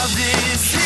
Love 0.00 0.16
is 0.54 0.79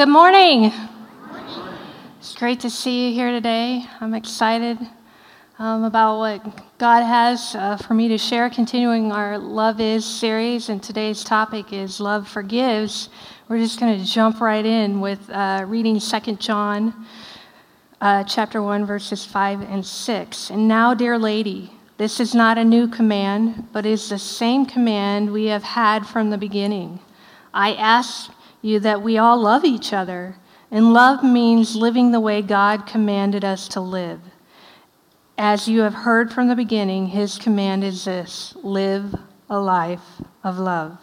Good 0.00 0.08
morning. 0.08 0.72
It's 2.20 2.34
great 2.34 2.60
to 2.60 2.70
see 2.70 3.08
you 3.08 3.14
here 3.14 3.32
today. 3.32 3.84
I'm 4.00 4.14
excited 4.14 4.78
um, 5.58 5.84
about 5.84 6.16
what 6.16 6.78
God 6.78 7.02
has 7.02 7.54
uh, 7.54 7.76
for 7.76 7.92
me 7.92 8.08
to 8.08 8.16
share, 8.16 8.48
continuing 8.48 9.12
our 9.12 9.36
Love 9.36 9.78
Is 9.78 10.06
series. 10.06 10.70
And 10.70 10.82
today's 10.82 11.22
topic 11.22 11.74
is 11.74 12.00
Love 12.00 12.26
Forgives. 12.26 13.10
We're 13.46 13.58
just 13.58 13.78
going 13.78 14.00
to 14.00 14.06
jump 14.06 14.40
right 14.40 14.64
in 14.64 15.02
with 15.02 15.28
uh, 15.28 15.66
reading 15.68 16.00
2 16.00 16.36
John 16.36 17.06
uh, 18.00 18.24
chapter 18.24 18.62
1, 18.62 18.86
verses 18.86 19.26
5 19.26 19.60
and 19.60 19.84
6. 19.84 20.48
And 20.48 20.66
now, 20.66 20.94
dear 20.94 21.18
lady, 21.18 21.74
this 21.98 22.20
is 22.20 22.34
not 22.34 22.56
a 22.56 22.64
new 22.64 22.88
command, 22.88 23.68
but 23.70 23.84
is 23.84 24.08
the 24.08 24.18
same 24.18 24.64
command 24.64 25.30
we 25.30 25.44
have 25.48 25.62
had 25.62 26.06
from 26.06 26.30
the 26.30 26.38
beginning. 26.38 27.00
I 27.52 27.74
ask 27.74 28.30
you 28.62 28.80
that 28.80 29.02
we 29.02 29.18
all 29.18 29.40
love 29.40 29.64
each 29.64 29.92
other. 29.92 30.36
And 30.70 30.92
love 30.92 31.24
means 31.24 31.74
living 31.74 32.12
the 32.12 32.20
way 32.20 32.42
God 32.42 32.86
commanded 32.86 33.44
us 33.44 33.66
to 33.68 33.80
live. 33.80 34.20
As 35.36 35.66
you 35.66 35.80
have 35.80 35.94
heard 35.94 36.32
from 36.32 36.48
the 36.48 36.54
beginning, 36.54 37.08
his 37.08 37.38
command 37.38 37.82
is 37.82 38.04
this 38.04 38.54
live 38.62 39.14
a 39.48 39.58
life 39.58 40.22
of 40.44 40.58
love. 40.58 40.98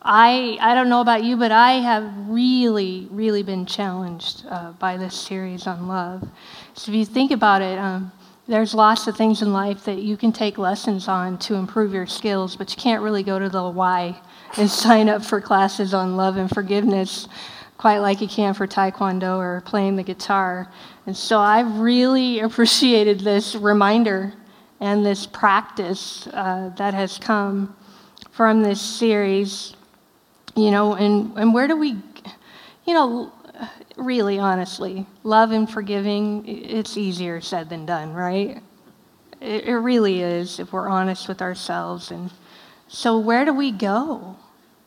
I, 0.00 0.58
I 0.60 0.74
don't 0.74 0.88
know 0.88 1.00
about 1.00 1.24
you, 1.24 1.36
but 1.36 1.52
I 1.52 1.74
have 1.74 2.12
really, 2.28 3.08
really 3.10 3.42
been 3.42 3.66
challenged 3.66 4.44
uh, 4.48 4.72
by 4.72 4.96
this 4.96 5.18
series 5.18 5.66
on 5.66 5.88
love. 5.88 6.28
So 6.74 6.90
if 6.90 6.96
you 6.96 7.04
think 7.04 7.30
about 7.30 7.62
it, 7.62 7.78
um, 7.78 8.12
there's 8.48 8.74
lots 8.74 9.06
of 9.06 9.16
things 9.16 9.42
in 9.42 9.52
life 9.52 9.84
that 9.84 9.98
you 9.98 10.16
can 10.16 10.32
take 10.32 10.58
lessons 10.58 11.06
on 11.08 11.38
to 11.38 11.54
improve 11.54 11.94
your 11.94 12.06
skills, 12.06 12.56
but 12.56 12.70
you 12.70 12.80
can't 12.80 13.02
really 13.02 13.22
go 13.22 13.38
to 13.38 13.48
the 13.48 13.68
Y 13.70 14.20
and 14.56 14.70
sign 14.70 15.08
up 15.08 15.24
for 15.24 15.40
classes 15.40 15.94
on 15.94 16.16
love 16.16 16.36
and 16.36 16.50
forgiveness 16.50 17.28
quite 17.82 17.98
like 17.98 18.20
you 18.20 18.28
can 18.28 18.54
for 18.54 18.64
taekwondo 18.64 19.38
or 19.38 19.60
playing 19.62 19.96
the 19.96 20.04
guitar. 20.04 20.70
And 21.04 21.16
so 21.16 21.40
I've 21.40 21.80
really 21.80 22.38
appreciated 22.46 23.18
this 23.18 23.56
reminder 23.56 24.32
and 24.78 25.04
this 25.04 25.26
practice 25.26 26.28
uh, 26.28 26.70
that 26.76 26.94
has 26.94 27.18
come 27.18 27.74
from 28.30 28.62
this 28.62 28.80
series. 28.80 29.74
You 30.54 30.70
know, 30.70 30.94
and, 30.94 31.36
and 31.36 31.52
where 31.52 31.66
do 31.66 31.76
we, 31.76 31.96
you 32.86 32.94
know, 32.94 33.32
really 33.96 34.38
honestly, 34.38 35.04
love 35.24 35.50
and 35.50 35.68
forgiving, 35.68 36.46
it's 36.46 36.96
easier 36.96 37.40
said 37.40 37.68
than 37.68 37.84
done, 37.84 38.12
right? 38.12 38.62
It, 39.40 39.64
it 39.64 39.76
really 39.76 40.20
is 40.20 40.60
if 40.60 40.72
we're 40.72 40.88
honest 40.88 41.26
with 41.26 41.42
ourselves. 41.42 42.12
And 42.12 42.30
so, 42.86 43.18
where 43.18 43.44
do 43.44 43.52
we 43.52 43.72
go 43.72 44.36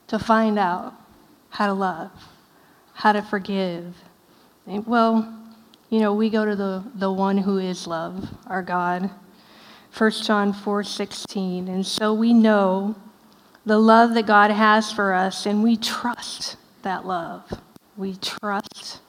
to 0.07 0.19
find 0.19 0.59
out 0.59 0.93
how 1.49 1.67
to 1.67 1.73
love, 1.73 2.11
how 2.93 3.11
to 3.11 3.21
forgive? 3.21 3.95
And, 4.67 4.85
well, 4.85 5.33
you 5.89 5.99
know, 5.99 6.13
we 6.13 6.29
go 6.29 6.45
to 6.45 6.55
the, 6.55 6.83
the 6.95 7.11
one 7.11 7.37
who 7.37 7.57
is 7.57 7.87
love, 7.87 8.29
our 8.47 8.61
God. 8.61 9.09
1 9.97 10.11
John 10.11 10.51
4 10.51 10.83
16. 10.83 11.67
And 11.67 11.85
so 11.85 12.13
we 12.13 12.33
know 12.33 12.95
the 13.65 13.77
love 13.77 14.13
that 14.13 14.27
God 14.27 14.51
has 14.51 14.91
for 14.91 15.13
us, 15.13 15.45
and 15.45 15.63
we 15.63 15.77
trust 15.77 16.57
that 16.81 17.05
love. 17.05 17.61
We 17.97 18.15
trust 18.15 18.99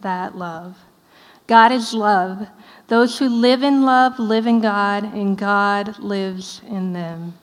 that 0.00 0.36
love. 0.36 0.76
God 1.46 1.72
is 1.72 1.92
love. 1.94 2.46
Those 2.88 3.18
who 3.18 3.28
live 3.28 3.62
in 3.62 3.82
love 3.82 4.18
live 4.18 4.46
in 4.46 4.60
God, 4.60 5.04
and 5.04 5.36
God 5.36 5.98
lives 5.98 6.60
in 6.68 6.92
them. 6.92 7.34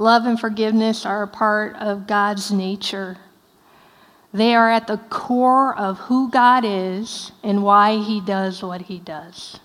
Love 0.00 0.24
and 0.24 0.40
forgiveness 0.40 1.04
are 1.04 1.22
a 1.22 1.28
part 1.28 1.76
of 1.76 2.06
God's 2.06 2.50
nature. 2.50 3.18
They 4.32 4.54
are 4.54 4.70
at 4.70 4.86
the 4.86 4.96
core 4.96 5.76
of 5.76 5.98
who 5.98 6.30
God 6.30 6.64
is 6.64 7.32
and 7.42 7.62
why 7.62 7.98
he 7.98 8.18
does 8.18 8.62
what 8.62 8.80
he 8.80 8.98
does. 8.98 9.60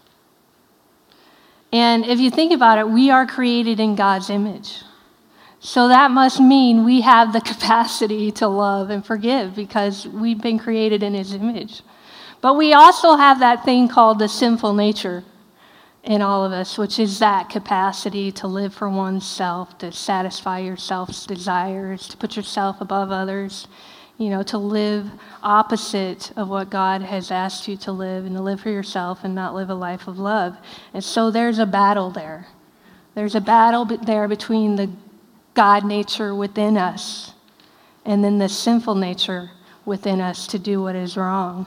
And 1.71 2.05
if 2.05 2.19
you 2.19 2.29
think 2.29 2.51
about 2.51 2.79
it, 2.79 2.89
we 2.89 3.09
are 3.09 3.25
created 3.25 3.79
in 3.79 3.95
God's 3.95 4.29
image. 4.29 4.81
So 5.61 5.87
that 5.87 6.11
must 6.11 6.41
mean 6.41 6.83
we 6.83 6.99
have 6.99 7.31
the 7.31 7.39
capacity 7.53 8.29
to 8.33 8.49
love 8.49 8.89
and 8.89 9.05
forgive 9.05 9.55
because 9.55 10.05
we've 10.05 10.41
been 10.41 10.59
created 10.59 11.01
in 11.01 11.13
his 11.13 11.33
image. 11.33 11.81
But 12.41 12.55
we 12.55 12.73
also 12.73 13.15
have 13.15 13.39
that 13.39 13.63
thing 13.63 13.87
called 13.87 14.19
the 14.19 14.27
sinful 14.27 14.73
nature 14.73 15.23
in 16.05 16.21
all 16.21 16.45
of 16.45 16.51
us, 16.51 16.77
which 16.77 16.99
is 16.99 17.19
that 17.19 17.49
capacity 17.49 18.31
to 18.31 18.47
live 18.47 18.73
for 18.73 18.87
oneself, 18.87 19.75
to 19.79 19.91
satisfy 19.91 20.59
yourself's 20.59 21.25
desires, 21.25 22.07
to 22.07 22.17
put 22.17 22.35
yourself 22.35 22.79
above 22.79 23.11
others, 23.11 23.67
you 24.19 24.29
know, 24.29 24.43
to 24.43 24.57
live 24.57 25.09
opposite 25.41 26.31
of 26.37 26.47
what 26.47 26.69
God 26.69 27.01
has 27.01 27.31
asked 27.31 27.67
you 27.67 27.75
to 27.77 27.91
live 27.91 28.25
and 28.25 28.35
to 28.35 28.41
live 28.41 28.61
for 28.61 28.69
yourself 28.69 29.23
and 29.23 29.33
not 29.33 29.55
live 29.55 29.69
a 29.71 29.75
life 29.75 30.07
of 30.07 30.19
love. 30.19 30.55
And 30.93 31.03
so 31.03 31.31
there's 31.31 31.57
a 31.59 31.65
battle 31.65 32.11
there. 32.11 32.47
There's 33.15 33.35
a 33.35 33.41
battle 33.41 33.85
there 33.85 34.27
between 34.27 34.75
the 34.75 34.91
God 35.55 35.85
nature 35.85 36.35
within 36.35 36.77
us 36.77 37.33
and 38.05 38.23
then 38.23 38.37
the 38.37 38.47
sinful 38.47 38.95
nature 38.95 39.49
within 39.85 40.21
us 40.21 40.45
to 40.47 40.59
do 40.59 40.83
what 40.83 40.95
is 40.95 41.17
wrong. 41.17 41.65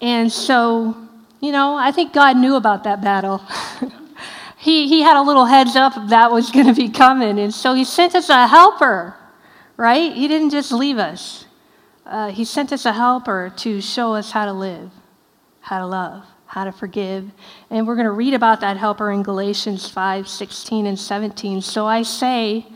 And 0.00 0.30
so, 0.30 1.05
you 1.40 1.52
know, 1.52 1.76
I 1.76 1.92
think 1.92 2.12
God 2.12 2.36
knew 2.36 2.56
about 2.56 2.84
that 2.84 3.02
battle. 3.02 3.42
he, 4.58 4.88
he 4.88 5.02
had 5.02 5.16
a 5.16 5.22
little 5.22 5.44
heads 5.44 5.76
up 5.76 5.92
that 6.08 6.30
was 6.30 6.50
going 6.50 6.66
to 6.66 6.74
be 6.74 6.88
coming. 6.88 7.38
And 7.38 7.52
so 7.52 7.74
he 7.74 7.84
sent 7.84 8.14
us 8.14 8.28
a 8.28 8.46
helper, 8.46 9.14
right? 9.76 10.12
He 10.12 10.28
didn't 10.28 10.50
just 10.50 10.72
leave 10.72 10.98
us. 10.98 11.46
Uh, 12.04 12.30
he 12.30 12.44
sent 12.44 12.72
us 12.72 12.86
a 12.86 12.92
helper 12.92 13.52
to 13.56 13.80
show 13.80 14.14
us 14.14 14.30
how 14.30 14.44
to 14.44 14.52
live, 14.52 14.90
how 15.60 15.80
to 15.80 15.86
love, 15.86 16.24
how 16.46 16.64
to 16.64 16.72
forgive. 16.72 17.30
And 17.68 17.86
we're 17.86 17.96
going 17.96 18.06
to 18.06 18.12
read 18.12 18.32
about 18.32 18.60
that 18.60 18.76
helper 18.76 19.10
in 19.10 19.22
Galatians 19.22 19.88
5 19.88 20.28
16 20.28 20.86
and 20.86 20.98
17. 20.98 21.60
So 21.60 21.86
I 21.86 22.02
say, 22.02 22.66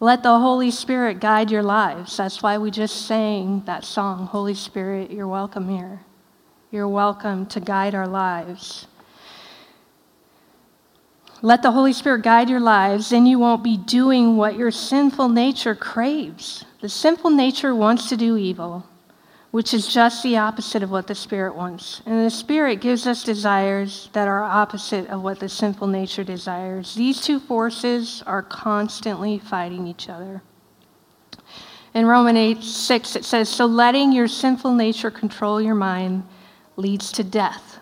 let 0.00 0.22
the 0.22 0.38
Holy 0.38 0.70
Spirit 0.70 1.18
guide 1.18 1.50
your 1.50 1.64
lives. 1.64 2.16
That's 2.16 2.40
why 2.40 2.56
we 2.58 2.70
just 2.70 3.06
sang 3.06 3.64
that 3.66 3.84
song, 3.84 4.26
Holy 4.26 4.54
Spirit, 4.54 5.10
you're 5.10 5.26
welcome 5.26 5.68
here. 5.68 6.00
You're 6.70 6.88
welcome 6.88 7.46
to 7.46 7.60
guide 7.60 7.94
our 7.94 8.06
lives. 8.06 8.86
Let 11.40 11.62
the 11.62 11.70
Holy 11.70 11.94
Spirit 11.94 12.22
guide 12.22 12.50
your 12.50 12.60
lives, 12.60 13.08
then 13.08 13.24
you 13.24 13.38
won't 13.38 13.64
be 13.64 13.78
doing 13.78 14.36
what 14.36 14.58
your 14.58 14.70
sinful 14.70 15.30
nature 15.30 15.74
craves. 15.74 16.66
The 16.82 16.90
sinful 16.90 17.30
nature 17.30 17.74
wants 17.74 18.10
to 18.10 18.18
do 18.18 18.36
evil, 18.36 18.84
which 19.50 19.72
is 19.72 19.86
just 19.86 20.22
the 20.22 20.36
opposite 20.36 20.82
of 20.82 20.90
what 20.90 21.06
the 21.06 21.14
Spirit 21.14 21.54
wants. 21.54 22.02
And 22.04 22.26
the 22.26 22.30
Spirit 22.30 22.82
gives 22.82 23.06
us 23.06 23.24
desires 23.24 24.10
that 24.12 24.28
are 24.28 24.42
opposite 24.42 25.08
of 25.08 25.22
what 25.22 25.40
the 25.40 25.48
sinful 25.48 25.86
nature 25.86 26.24
desires. 26.24 26.94
These 26.94 27.22
two 27.22 27.40
forces 27.40 28.22
are 28.26 28.42
constantly 28.42 29.38
fighting 29.38 29.86
each 29.86 30.10
other. 30.10 30.42
In 31.94 32.04
Romans 32.04 32.36
8 32.36 32.62
6, 32.62 33.16
it 33.16 33.24
says, 33.24 33.48
So 33.48 33.64
letting 33.64 34.12
your 34.12 34.28
sinful 34.28 34.74
nature 34.74 35.10
control 35.10 35.62
your 35.62 35.74
mind 35.74 36.24
leads 36.78 37.10
to 37.12 37.24
death, 37.24 37.80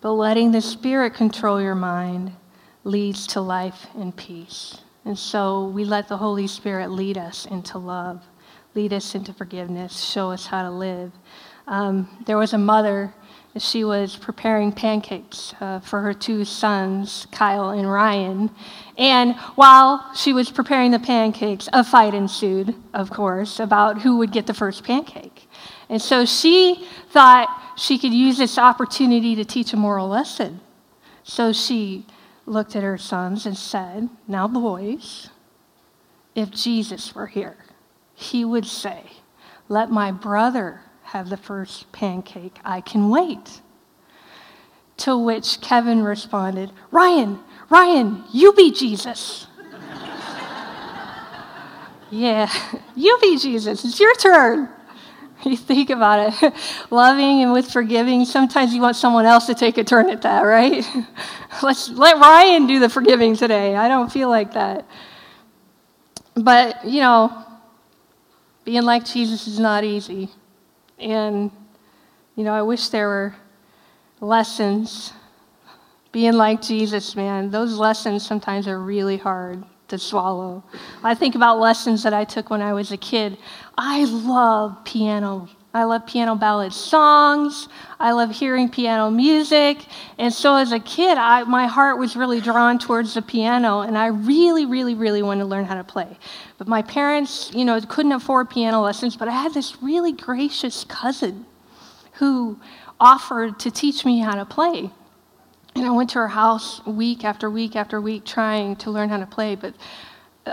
but 0.00 0.12
letting 0.12 0.50
the 0.50 0.62
Spirit 0.62 1.14
control 1.14 1.60
your 1.60 1.74
mind 1.74 2.32
leads 2.84 3.26
to 3.28 3.40
life 3.40 3.86
and 3.94 4.16
peace. 4.16 4.78
And 5.04 5.18
so 5.18 5.66
we 5.66 5.84
let 5.84 6.08
the 6.08 6.16
Holy 6.16 6.46
Spirit 6.46 6.90
lead 6.90 7.18
us 7.18 7.44
into 7.44 7.76
love, 7.76 8.22
lead 8.74 8.94
us 8.94 9.14
into 9.14 9.34
forgiveness, 9.34 10.02
show 10.02 10.30
us 10.30 10.46
how 10.46 10.62
to 10.62 10.70
live. 10.70 11.12
Um, 11.66 12.08
there 12.24 12.38
was 12.38 12.54
a 12.54 12.58
mother, 12.58 13.12
she 13.58 13.84
was 13.84 14.16
preparing 14.16 14.72
pancakes 14.72 15.54
uh, 15.60 15.80
for 15.80 16.00
her 16.00 16.14
two 16.14 16.44
sons, 16.44 17.26
Kyle 17.32 17.70
and 17.70 17.90
Ryan. 17.90 18.50
And 18.96 19.34
while 19.56 20.14
she 20.14 20.32
was 20.32 20.50
preparing 20.50 20.92
the 20.92 20.98
pancakes, 20.98 21.68
a 21.72 21.84
fight 21.84 22.14
ensued, 22.14 22.74
of 22.94 23.10
course, 23.10 23.60
about 23.60 24.00
who 24.00 24.16
would 24.18 24.32
get 24.32 24.46
the 24.46 24.54
first 24.54 24.84
pancake. 24.84 25.48
And 25.90 26.00
so 26.00 26.24
she 26.24 26.86
thought 27.10 27.74
she 27.76 27.98
could 27.98 28.14
use 28.14 28.38
this 28.38 28.56
opportunity 28.56 29.34
to 29.34 29.44
teach 29.44 29.72
a 29.72 29.76
moral 29.76 30.08
lesson. 30.08 30.60
So 31.24 31.52
she 31.52 32.06
looked 32.46 32.76
at 32.76 32.84
her 32.84 32.96
sons 32.96 33.44
and 33.44 33.56
said, 33.56 34.08
Now, 34.28 34.46
boys, 34.46 35.30
if 36.36 36.50
Jesus 36.52 37.12
were 37.12 37.26
here, 37.26 37.56
he 38.14 38.44
would 38.44 38.66
say, 38.66 39.02
Let 39.68 39.90
my 39.90 40.12
brother 40.12 40.82
have 41.02 41.28
the 41.28 41.36
first 41.36 41.90
pancake. 41.90 42.58
I 42.64 42.80
can 42.80 43.10
wait. 43.10 43.60
To 44.98 45.18
which 45.18 45.60
Kevin 45.60 46.04
responded, 46.04 46.70
Ryan, 46.92 47.40
Ryan, 47.68 48.22
you 48.32 48.52
be 48.52 48.70
Jesus. 48.70 49.48
yeah, 52.10 52.52
you 52.94 53.18
be 53.20 53.38
Jesus. 53.38 53.84
It's 53.84 53.98
your 53.98 54.14
turn. 54.14 54.68
You 55.44 55.56
think 55.56 55.88
about 55.88 56.34
it. 56.42 56.54
Loving 56.90 57.42
and 57.42 57.52
with 57.52 57.70
forgiving, 57.70 58.24
sometimes 58.26 58.74
you 58.74 58.82
want 58.82 58.96
someone 58.96 59.24
else 59.24 59.46
to 59.46 59.54
take 59.54 59.78
a 59.78 59.84
turn 59.84 60.10
at 60.10 60.22
that, 60.22 60.42
right? 60.42 60.84
Let's 61.62 61.88
let 61.88 62.16
Ryan 62.18 62.66
do 62.66 62.78
the 62.78 62.90
forgiving 62.90 63.36
today. 63.36 63.74
I 63.74 63.88
don't 63.88 64.12
feel 64.12 64.28
like 64.28 64.52
that. 64.52 64.86
But, 66.34 66.84
you 66.84 67.00
know, 67.00 67.44
being 68.64 68.82
like 68.82 69.04
Jesus 69.04 69.46
is 69.46 69.58
not 69.58 69.82
easy. 69.82 70.28
And, 70.98 71.50
you 72.36 72.44
know, 72.44 72.52
I 72.52 72.62
wish 72.62 72.88
there 72.88 73.08
were 73.08 73.34
lessons. 74.20 75.12
Being 76.12 76.34
like 76.34 76.60
Jesus, 76.60 77.16
man, 77.16 77.50
those 77.50 77.78
lessons 77.78 78.26
sometimes 78.26 78.68
are 78.68 78.78
really 78.78 79.16
hard 79.16 79.64
to 79.90 79.98
swallow. 79.98 80.62
I 81.02 81.14
think 81.14 81.34
about 81.34 81.58
lessons 81.58 82.02
that 82.04 82.14
I 82.14 82.24
took 82.24 82.50
when 82.50 82.62
I 82.62 82.72
was 82.72 82.90
a 82.92 82.96
kid. 82.96 83.36
I 83.82 84.04
love 84.04 84.84
piano. 84.84 85.48
I 85.72 85.84
love 85.84 86.06
piano 86.06 86.34
ballad 86.34 86.74
songs. 86.74 87.66
I 87.98 88.12
love 88.12 88.30
hearing 88.30 88.68
piano 88.68 89.10
music. 89.10 89.86
And 90.18 90.34
so 90.34 90.56
as 90.56 90.72
a 90.72 90.78
kid, 90.78 91.16
I, 91.16 91.44
my 91.44 91.66
heart 91.66 91.96
was 91.96 92.14
really 92.14 92.42
drawn 92.42 92.78
towards 92.78 93.14
the 93.14 93.22
piano, 93.22 93.80
and 93.80 93.96
I 93.96 94.08
really, 94.08 94.66
really, 94.66 94.94
really 94.94 95.22
wanted 95.22 95.44
to 95.44 95.46
learn 95.46 95.64
how 95.64 95.76
to 95.76 95.84
play. 95.84 96.18
But 96.58 96.68
my 96.68 96.82
parents, 96.82 97.52
you 97.54 97.64
know, 97.64 97.80
couldn't 97.80 98.12
afford 98.12 98.50
piano 98.50 98.82
lessons, 98.82 99.16
but 99.16 99.28
I 99.28 99.32
had 99.32 99.54
this 99.54 99.82
really 99.82 100.12
gracious 100.12 100.84
cousin 100.84 101.46
who 102.14 102.60
offered 103.00 103.58
to 103.60 103.70
teach 103.70 104.04
me 104.04 104.18
how 104.18 104.34
to 104.34 104.44
play. 104.44 104.90
And 105.74 105.86
I 105.86 105.90
went 105.90 106.10
to 106.10 106.18
her 106.18 106.28
house 106.28 106.84
week 106.84 107.24
after 107.24 107.48
week 107.48 107.76
after 107.76 107.98
week 107.98 108.26
trying 108.26 108.76
to 108.76 108.90
learn 108.90 109.08
how 109.08 109.16
to 109.16 109.26
play, 109.26 109.54
but 109.54 109.74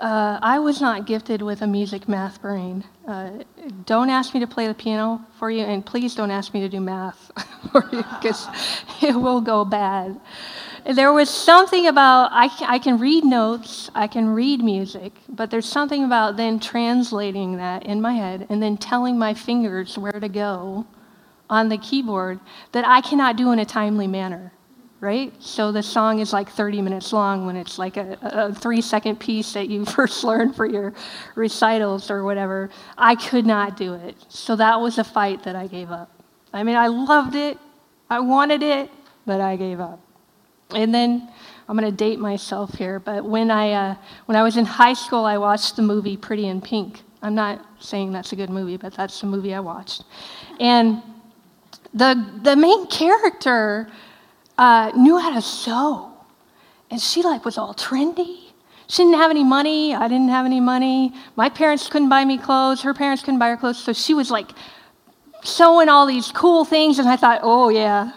uh, 0.02 0.40
I 0.42 0.60
was 0.60 0.82
not 0.82 1.06
gifted 1.06 1.42
with 1.42 1.62
a 1.62 1.68
music 1.68 2.08
math 2.08 2.42
brain. 2.42 2.84
Uh, 3.08 3.44
don't 3.86 4.10
ask 4.10 4.34
me 4.34 4.40
to 4.40 4.48
play 4.48 4.68
the 4.68 4.74
piano 4.74 5.26
for 5.38 5.52
you, 5.52 5.64
and 5.64 5.86
please 5.86 6.16
don't 6.16 6.32
ask 6.32 6.54
me 6.54 6.62
to 6.62 6.70
do 6.70 6.80
math 6.80 7.32
for 7.72 7.88
you, 7.92 8.04
because 8.20 8.48
it 9.02 9.16
will 9.16 9.42
go 9.42 9.66
bad. 9.66 10.20
There 10.86 11.12
was 11.12 11.30
something 11.30 11.88
about, 11.88 12.30
I, 12.32 12.50
I 12.62 12.80
can 12.80 12.98
read 12.98 13.26
notes, 13.26 13.92
I 13.94 14.08
can 14.08 14.30
read 14.30 14.64
music, 14.64 15.14
but 15.28 15.52
there's 15.52 15.68
something 15.68 16.04
about 16.04 16.38
then 16.38 16.60
translating 16.60 17.58
that 17.58 17.86
in 17.86 18.00
my 18.00 18.14
head 18.14 18.48
and 18.50 18.64
then 18.64 18.78
telling 18.78 19.20
my 19.20 19.34
fingers 19.34 19.98
where 19.98 20.14
to 20.14 20.30
go 20.30 20.88
on 21.50 21.70
the 21.70 21.78
keyboard 21.78 22.40
that 22.72 22.88
I 22.88 23.02
cannot 23.02 23.36
do 23.36 23.52
in 23.52 23.60
a 23.60 23.66
timely 23.66 24.08
manner 24.08 24.54
right? 25.00 25.32
So 25.40 25.72
the 25.72 25.84
song 25.84 26.20
is 26.20 26.34
like 26.34 26.50
30 26.50 26.82
minutes 26.82 27.14
long 27.14 27.46
when 27.46 27.56
it's 27.56 27.78
like 27.78 27.98
a, 27.98 28.18
a, 28.22 28.54
three 28.54 28.82
second 28.82 29.20
piece 29.20 29.54
that 29.54 29.70
you 29.70 29.86
first 29.98 30.24
learned 30.24 30.56
for 30.56 30.66
your 30.66 30.94
recitals 31.36 32.10
or 32.10 32.24
whatever. 32.24 32.70
I 32.98 33.16
could 33.16 33.46
not 33.46 33.78
do 33.78 33.94
it. 33.94 34.16
So 34.30 34.56
that 34.56 34.80
was 34.80 34.98
a 34.98 35.04
fight 35.04 35.44
that 35.44 35.56
I 35.56 35.68
gave 35.68 35.92
up. 35.92 36.12
I 36.54 36.64
mean, 36.64 36.76
I 36.76 36.88
loved 36.88 37.36
it, 37.36 37.58
I 38.10 38.20
wanted 38.20 38.64
it, 38.64 38.90
but 39.26 39.42
I 39.42 39.56
gave 39.56 39.80
up. 39.80 40.00
And 40.72 40.94
then 40.94 41.30
I'm 41.68 41.78
going 41.78 41.90
to 41.90 41.96
date 41.96 42.20
myself 42.20 42.74
here, 42.76 43.00
but 43.00 43.24
when 43.24 43.52
I, 43.52 43.72
uh, 43.72 43.96
when 44.26 44.36
I 44.36 44.44
was 44.44 44.58
in 44.58 44.66
high 44.66 44.94
school, 44.94 45.26
I 45.26 45.38
watched 45.38 45.76
the 45.76 45.82
movie 45.82 46.18
Pretty 46.18 46.48
in 46.48 46.62
Pink. 46.62 47.02
I'm 47.22 47.36
not 47.36 47.66
saying 47.80 48.12
that's 48.12 48.32
a 48.32 48.36
good 48.36 48.50
movie, 48.50 48.78
but 48.78 48.94
that's 48.94 49.20
the 49.20 49.28
movie 49.28 49.54
I 49.54 49.60
watched. 49.60 50.04
And 50.60 51.02
the, 51.94 52.40
the 52.44 52.56
main 52.56 52.88
character 52.88 53.90
uh, 54.58 54.92
knew 54.96 55.18
how 55.18 55.34
to 55.34 55.42
sew. 55.42 56.12
And 56.90 57.02
she 57.02 57.22
like 57.22 57.46
was 57.46 57.58
all 57.58 57.74
trendy. 57.74 58.48
She 58.88 59.04
didn't 59.04 59.18
have 59.18 59.32
any 59.32 59.44
money. 59.44 59.94
I 59.94 60.08
didn't 60.08 60.30
have 60.30 60.46
any 60.46 60.62
money. 60.62 61.14
My 61.36 61.50
parents 61.50 61.90
couldn't 61.90 62.10
buy 62.10 62.24
me 62.24 62.38
clothes. 62.38 62.82
Her 62.82 62.94
parents 62.94 63.22
couldn't 63.22 63.40
buy 63.40 63.50
her 63.50 63.58
clothes. 63.58 63.84
So 63.84 63.92
she 63.92 64.14
was 64.14 64.32
like 64.32 64.52
sewing 65.44 65.90
all 65.90 66.06
these 66.06 66.32
cool 66.32 66.64
things. 66.64 66.98
And 66.98 67.10
I 67.10 67.18
thought, 67.18 67.42
oh, 67.44 67.68
yeah, 67.68 68.14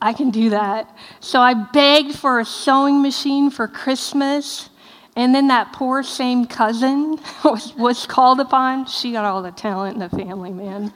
I 0.00 0.12
can 0.12 0.30
do 0.30 0.50
that. 0.50 0.94
So 1.20 1.40
I 1.40 1.54
begged 1.54 2.14
for 2.14 2.40
a 2.40 2.44
sewing 2.44 3.00
machine 3.00 3.50
for 3.50 3.66
Christmas. 3.66 4.68
And 5.16 5.34
then 5.34 5.48
that 5.48 5.72
poor 5.72 6.02
same 6.02 6.46
cousin 6.46 7.18
was, 7.44 7.74
was 7.74 8.06
called 8.06 8.38
upon. 8.38 8.84
She 8.84 9.12
got 9.12 9.24
all 9.24 9.42
the 9.42 9.50
talent 9.50 9.94
in 9.94 10.00
the 10.00 10.10
family, 10.10 10.52
man. 10.52 10.92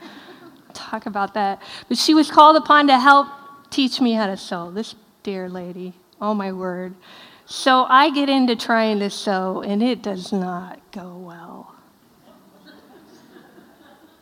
Talk 0.73 1.07
about 1.07 1.33
that. 1.33 1.59
But 1.89 1.97
she 1.97 2.13
was 2.13 2.29
called 2.29 2.55
upon 2.55 2.85
to 2.85 2.99
help 2.99 3.27
teach 3.71 3.99
me 3.99 4.13
how 4.13 4.27
to 4.27 4.37
sew. 4.37 4.69
This 4.69 4.93
dear 5.23 5.49
lady, 5.49 5.93
oh 6.21 6.35
my 6.35 6.51
word. 6.51 6.93
So 7.45 7.85
I 7.89 8.11
get 8.11 8.29
into 8.29 8.55
trying 8.55 8.99
to 8.99 9.09
sew, 9.09 9.61
and 9.65 9.81
it 9.81 10.01
does 10.03 10.31
not 10.31 10.79
go 10.91 11.17
well. 11.17 11.75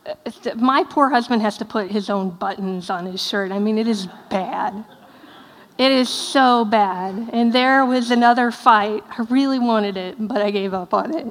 My 0.56 0.84
poor 0.84 1.10
husband 1.10 1.42
has 1.42 1.58
to 1.58 1.66
put 1.66 1.92
his 1.92 2.10
own 2.10 2.32
buttons 2.32 2.90
on 2.90 3.06
his 3.06 3.22
shirt. 3.22 3.52
I 3.52 3.60
mean, 3.60 3.78
it 3.78 3.88
is 3.88 4.08
bad. 4.30 4.84
It 5.78 5.92
is 5.92 6.10
so 6.10 6.66
bad. 6.66 7.30
And 7.32 7.54
there 7.54 7.86
was 7.86 8.10
another 8.12 8.52
fight. 8.52 9.04
I 9.10 9.24
really 9.30 9.60
wanted 9.60 9.96
it, 9.96 10.16
but 10.20 10.42
I 10.42 10.52
gave 10.52 10.74
up 10.74 10.94
on 10.94 11.16
it. 11.16 11.28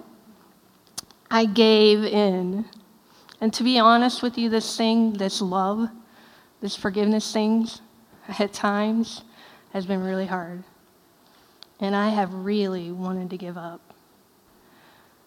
I 1.30 1.44
gave 1.44 2.04
in. 2.04 2.64
And 3.40 3.52
to 3.54 3.62
be 3.62 3.78
honest 3.78 4.22
with 4.22 4.38
you, 4.38 4.48
this 4.48 4.76
thing, 4.76 5.12
this 5.14 5.42
love, 5.42 5.88
this 6.60 6.74
forgiveness 6.74 7.32
things, 7.32 7.80
at 8.38 8.52
times 8.52 9.22
has 9.72 9.86
been 9.86 10.02
really 10.02 10.26
hard. 10.26 10.64
And 11.80 11.94
I 11.94 12.08
have 12.08 12.32
really 12.32 12.90
wanted 12.90 13.30
to 13.30 13.36
give 13.36 13.56
up. 13.56 13.80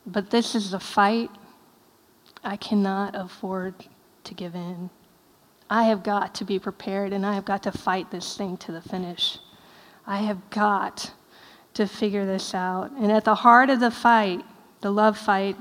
But 0.06 0.30
this 0.30 0.56
is 0.56 0.74
a 0.74 0.80
fight 0.80 1.30
I 2.44 2.58
cannot 2.58 3.16
afford 3.16 3.76
to 4.24 4.34
give 4.34 4.56
in. 4.56 4.90
I 5.70 5.84
have 5.84 6.04
got 6.04 6.36
to 6.36 6.44
be 6.44 6.60
prepared 6.60 7.14
and 7.14 7.26
I 7.26 7.36
have 7.36 7.46
got 7.46 7.64
to 7.64 7.72
fight 7.72 8.12
this 8.12 8.36
thing 8.36 8.58
to 8.58 8.72
the 8.72 8.82
finish. 8.82 9.38
I 10.06 10.18
have 10.18 10.50
got 10.50 11.14
to 11.76 11.88
figure 11.88 12.26
this 12.26 12.54
out. 12.54 12.92
And 12.92 13.12
at 13.12 13.24
the 13.24 13.36
heart 13.36 13.70
of 13.70 13.80
the 13.80 13.92
fight, 13.92 14.42
the 14.82 14.92
love 14.92 15.18
fight, 15.18 15.56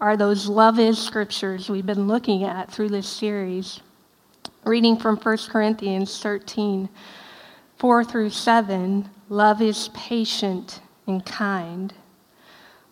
are 0.00 0.16
those 0.16 0.48
love 0.48 0.78
is 0.78 0.98
scriptures 0.98 1.70
we've 1.70 1.86
been 1.86 2.06
looking 2.06 2.44
at 2.44 2.70
through 2.70 2.90
this 2.90 3.08
series. 3.08 3.80
Reading 4.64 4.96
from 4.96 5.16
1 5.16 5.38
Corinthians 5.48 6.20
13, 6.20 6.88
4 7.78 8.04
through 8.04 8.30
7 8.30 9.10
love 9.28 9.60
is 9.60 9.88
patient 9.88 10.80
and 11.08 11.26
kind. 11.26 11.92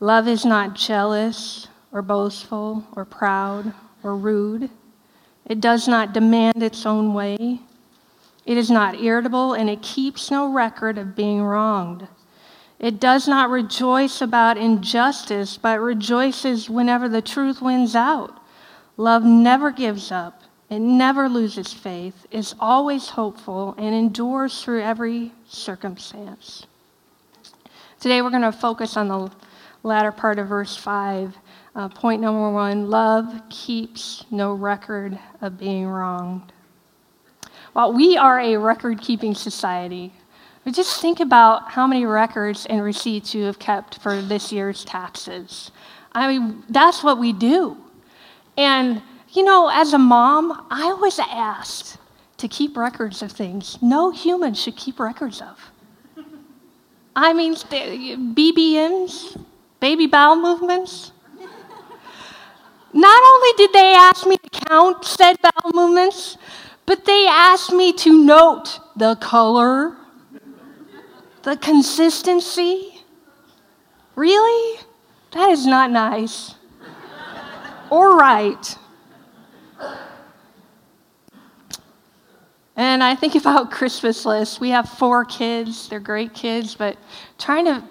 Love 0.00 0.26
is 0.26 0.44
not 0.44 0.74
jealous 0.74 1.68
or 1.92 2.02
boastful 2.02 2.84
or 2.96 3.04
proud 3.04 3.72
or 4.02 4.16
rude. 4.16 4.68
It 5.46 5.60
does 5.60 5.86
not 5.86 6.12
demand 6.12 6.60
its 6.60 6.84
own 6.84 7.14
way. 7.14 7.60
It 8.44 8.56
is 8.56 8.68
not 8.68 9.00
irritable 9.00 9.52
and 9.52 9.70
it 9.70 9.80
keeps 9.80 10.28
no 10.28 10.52
record 10.52 10.98
of 10.98 11.14
being 11.14 11.40
wronged. 11.40 12.08
It 12.80 12.98
does 12.98 13.28
not 13.28 13.48
rejoice 13.48 14.20
about 14.20 14.58
injustice, 14.58 15.56
but 15.56 15.78
rejoices 15.78 16.68
whenever 16.68 17.08
the 17.08 17.22
truth 17.22 17.62
wins 17.62 17.94
out. 17.94 18.40
Love 18.96 19.22
never 19.22 19.70
gives 19.70 20.10
up. 20.10 20.39
It 20.70 20.78
never 20.78 21.28
loses 21.28 21.72
faith, 21.72 22.26
is 22.30 22.54
always 22.60 23.08
hopeful, 23.08 23.74
and 23.76 23.92
endures 23.92 24.62
through 24.62 24.82
every 24.82 25.32
circumstance. 25.48 26.64
Today 27.98 28.22
we're 28.22 28.30
going 28.30 28.42
to 28.42 28.52
focus 28.52 28.96
on 28.96 29.08
the 29.08 29.32
latter 29.82 30.12
part 30.12 30.38
of 30.38 30.46
verse 30.46 30.76
5. 30.76 31.36
Uh, 31.74 31.88
point 31.88 32.20
number 32.20 32.50
one 32.52 32.88
love 32.88 33.42
keeps 33.50 34.24
no 34.30 34.54
record 34.54 35.18
of 35.40 35.58
being 35.58 35.88
wronged. 35.88 36.52
While 37.72 37.92
we 37.92 38.16
are 38.16 38.38
a 38.38 38.56
record 38.56 39.00
keeping 39.00 39.34
society. 39.34 40.12
But 40.64 40.74
just 40.74 41.00
think 41.00 41.20
about 41.20 41.72
how 41.72 41.86
many 41.86 42.04
records 42.04 42.66
and 42.66 42.82
receipts 42.82 43.34
you 43.34 43.44
have 43.44 43.58
kept 43.58 43.98
for 44.00 44.20
this 44.20 44.52
year's 44.52 44.84
taxes. 44.84 45.72
I 46.12 46.28
mean, 46.28 46.62
that's 46.68 47.02
what 47.02 47.18
we 47.18 47.32
do. 47.32 47.76
And 48.56 49.02
you 49.32 49.44
know, 49.44 49.70
as 49.72 49.92
a 49.92 49.98
mom, 49.98 50.66
I 50.70 50.92
was 50.92 51.18
asked 51.18 51.98
to 52.38 52.48
keep 52.48 52.76
records 52.76 53.22
of 53.22 53.30
things 53.30 53.78
no 53.82 54.10
human 54.10 54.54
should 54.54 54.76
keep 54.76 54.98
records 54.98 55.40
of. 55.40 55.70
I 57.14 57.32
mean, 57.32 57.54
BBMs, 57.54 59.42
baby 59.78 60.06
bowel 60.06 60.36
movements. 60.36 61.12
Not 62.92 63.22
only 63.22 63.52
did 63.56 63.72
they 63.72 63.94
ask 63.94 64.26
me 64.26 64.36
to 64.36 64.60
count 64.66 65.04
said 65.04 65.36
bowel 65.42 65.72
movements, 65.74 66.36
but 66.86 67.04
they 67.04 67.26
asked 67.28 67.72
me 67.72 67.92
to 67.92 68.24
note 68.24 68.80
the 68.96 69.16
color, 69.16 69.96
the 71.42 71.56
consistency. 71.56 73.02
Really? 74.16 74.80
That 75.32 75.50
is 75.50 75.66
not 75.66 75.90
nice. 75.90 76.54
or 77.90 78.16
right. 78.16 78.76
And 82.80 83.04
I 83.04 83.14
think 83.14 83.34
about 83.34 83.70
Christmas 83.78 84.24
lists. 84.24 84.58
We 84.58 84.70
have 84.70 84.88
four 84.88 85.26
kids, 85.26 85.90
they're 85.90 86.00
great 86.00 86.32
kids, 86.32 86.74
but 86.74 86.96
trying 87.38 87.66
to 87.66 87.84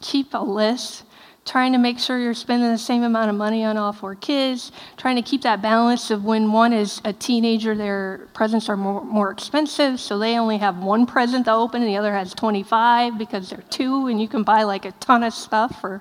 keep 0.00 0.32
a 0.32 0.38
list, 0.38 1.04
trying 1.44 1.72
to 1.72 1.78
make 1.78 1.98
sure 1.98 2.18
you're 2.18 2.32
spending 2.32 2.70
the 2.70 2.78
same 2.78 3.02
amount 3.02 3.28
of 3.28 3.36
money 3.36 3.62
on 3.62 3.76
all 3.76 3.92
four 3.92 4.14
kids, 4.14 4.72
trying 4.96 5.16
to 5.16 5.22
keep 5.22 5.42
that 5.42 5.60
balance 5.60 6.10
of 6.10 6.24
when 6.24 6.50
one 6.50 6.72
is 6.72 7.02
a 7.04 7.12
teenager, 7.12 7.74
their 7.74 8.26
presents 8.32 8.70
are 8.70 8.76
more, 8.78 9.04
more 9.04 9.30
expensive, 9.30 10.00
so 10.00 10.18
they 10.18 10.38
only 10.38 10.56
have 10.56 10.78
one 10.78 11.04
present 11.04 11.44
to 11.44 11.52
open 11.52 11.82
and 11.82 11.90
the 11.90 11.98
other 11.98 12.14
has 12.14 12.32
25 12.32 13.18
because 13.18 13.50
they're 13.50 13.64
two, 13.68 14.06
and 14.06 14.18
you 14.18 14.28
can 14.28 14.44
buy 14.44 14.62
like 14.62 14.86
a 14.86 14.92
ton 14.92 15.22
of 15.22 15.34
stuff 15.34 15.78
for 15.82 16.00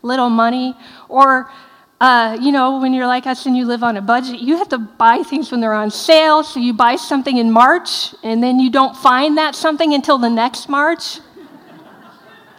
little 0.00 0.30
money. 0.30 0.76
Or 1.08 1.50
uh, 2.00 2.36
you 2.40 2.52
know, 2.52 2.78
when 2.78 2.92
you're 2.92 3.06
like 3.06 3.26
us 3.26 3.46
and 3.46 3.56
you 3.56 3.64
live 3.64 3.82
on 3.82 3.96
a 3.96 4.02
budget, 4.02 4.40
you 4.40 4.58
have 4.58 4.68
to 4.68 4.78
buy 4.78 5.22
things 5.22 5.50
when 5.50 5.60
they're 5.60 5.72
on 5.72 5.90
sale. 5.90 6.44
So 6.44 6.60
you 6.60 6.74
buy 6.74 6.96
something 6.96 7.38
in 7.38 7.50
March 7.50 8.14
and 8.22 8.42
then 8.42 8.60
you 8.60 8.70
don't 8.70 8.94
find 8.94 9.38
that 9.38 9.54
something 9.54 9.94
until 9.94 10.18
the 10.18 10.28
next 10.28 10.68
March. 10.68 11.20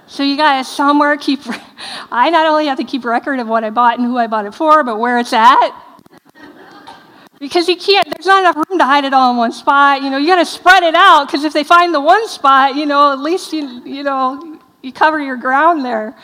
so 0.07 0.23
you 0.23 0.37
got 0.37 0.57
to 0.57 0.63
somewhere 0.63 1.15
keep. 1.17 1.41
I 2.11 2.31
not 2.31 2.47
only 2.47 2.65
have 2.65 2.79
to 2.79 2.83
keep 2.83 3.05
record 3.05 3.39
of 3.39 3.47
what 3.47 3.63
I 3.63 3.69
bought 3.69 3.99
and 3.99 4.07
who 4.07 4.17
I 4.17 4.25
bought 4.25 4.45
it 4.45 4.55
for, 4.55 4.83
but 4.83 4.97
where 4.97 5.19
it's 5.19 5.33
at. 5.33 5.83
Because 7.39 7.67
you 7.67 7.77
can't, 7.77 8.07
there's 8.09 8.25
not 8.25 8.39
enough 8.39 8.55
room 8.55 8.79
to 8.79 8.85
hide 8.85 9.05
it 9.05 9.13
all 9.13 9.29
in 9.29 9.37
one 9.37 9.51
spot. 9.51 10.01
You 10.01 10.09
know, 10.09 10.17
you 10.17 10.25
got 10.25 10.37
to 10.37 10.45
spread 10.45 10.81
it 10.81 10.95
out 10.95 11.27
because 11.27 11.43
if 11.43 11.53
they 11.53 11.63
find 11.63 11.93
the 11.93 12.01
one 12.01 12.27
spot, 12.27 12.75
you 12.75 12.87
know, 12.87 13.13
at 13.13 13.19
least 13.19 13.53
you, 13.53 13.83
you 13.85 14.01
know, 14.01 14.59
you 14.81 14.91
cover 14.91 15.19
your 15.19 15.37
ground 15.37 15.85
there. 15.85 16.15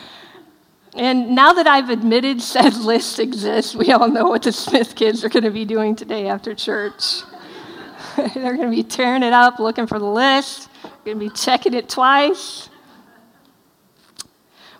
And 0.94 1.34
now 1.34 1.52
that 1.54 1.66
I've 1.66 1.90
admitted 1.90 2.40
said 2.40 2.74
list 2.76 3.18
exists, 3.18 3.74
we 3.74 3.90
all 3.90 4.08
know 4.08 4.28
what 4.28 4.42
the 4.42 4.52
Smith 4.52 4.94
kids 4.94 5.24
are 5.24 5.28
going 5.28 5.44
to 5.44 5.50
be 5.50 5.64
doing 5.64 5.96
today 5.96 6.28
after 6.28 6.54
church. 6.54 7.22
They're 8.16 8.56
going 8.56 8.70
to 8.70 8.76
be 8.76 8.84
tearing 8.84 9.22
it 9.22 9.32
up, 9.32 9.58
looking 9.58 9.86
for 9.86 9.98
the 9.98 10.04
list, 10.04 10.68
going 11.04 11.18
to 11.18 11.28
be 11.28 11.34
checking 11.34 11.74
it 11.74 11.88
twice. 11.88 12.68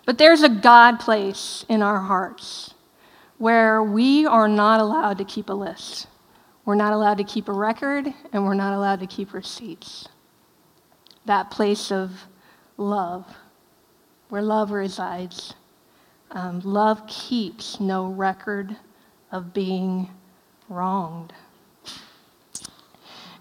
But 0.05 0.17
there's 0.17 0.43
a 0.43 0.49
God 0.49 0.99
place 0.99 1.65
in 1.67 1.81
our 1.81 1.99
hearts 1.99 2.73
where 3.37 3.83
we 3.83 4.25
are 4.25 4.47
not 4.47 4.79
allowed 4.79 5.17
to 5.17 5.25
keep 5.25 5.49
a 5.49 5.53
list. 5.53 6.07
We're 6.63 6.75
not 6.75 6.93
allowed 6.93 7.17
to 7.17 7.23
keep 7.23 7.49
a 7.49 7.53
record, 7.53 8.07
and 8.31 8.45
we're 8.45 8.53
not 8.53 8.73
allowed 8.73 8.99
to 9.01 9.07
keep 9.07 9.33
receipts. 9.33 10.07
That 11.25 11.51
place 11.51 11.91
of 11.91 12.11
love, 12.77 13.25
where 14.29 14.41
love 14.41 14.71
resides. 14.71 15.53
Um, 16.35 16.59
love 16.65 17.07
keeps 17.07 17.79
no 17.79 18.07
record 18.07 18.75
of 19.31 19.53
being 19.53 20.09
wronged. 20.67 21.31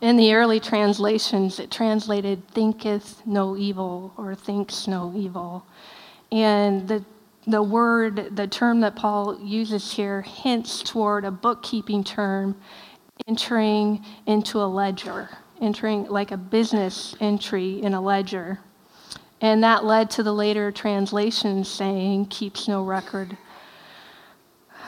In 0.00 0.16
the 0.16 0.32
early 0.32 0.60
translations, 0.60 1.58
it 1.58 1.72
translated 1.72 2.46
thinketh 2.48 3.20
no 3.26 3.56
evil 3.56 4.12
or 4.16 4.36
thinks 4.36 4.86
no 4.86 5.12
evil. 5.16 5.66
And 6.30 6.86
the, 6.86 7.04
the 7.48 7.64
word, 7.64 8.36
the 8.36 8.46
term 8.46 8.80
that 8.82 8.94
Paul 8.94 9.40
uses 9.42 9.92
here, 9.92 10.22
hints 10.22 10.80
toward 10.80 11.24
a 11.24 11.32
bookkeeping 11.32 12.04
term 12.04 12.54
entering 13.26 14.04
into 14.26 14.60
a 14.60 14.68
ledger, 14.68 15.28
entering 15.60 16.04
like 16.04 16.30
a 16.30 16.36
business 16.36 17.16
entry 17.20 17.82
in 17.82 17.94
a 17.94 18.00
ledger. 18.00 18.60
And 19.44 19.62
that 19.62 19.84
led 19.84 20.08
to 20.12 20.22
the 20.22 20.32
later 20.32 20.72
translations 20.72 21.68
saying, 21.68 22.28
keeps 22.28 22.66
no 22.66 22.82
record 22.82 23.36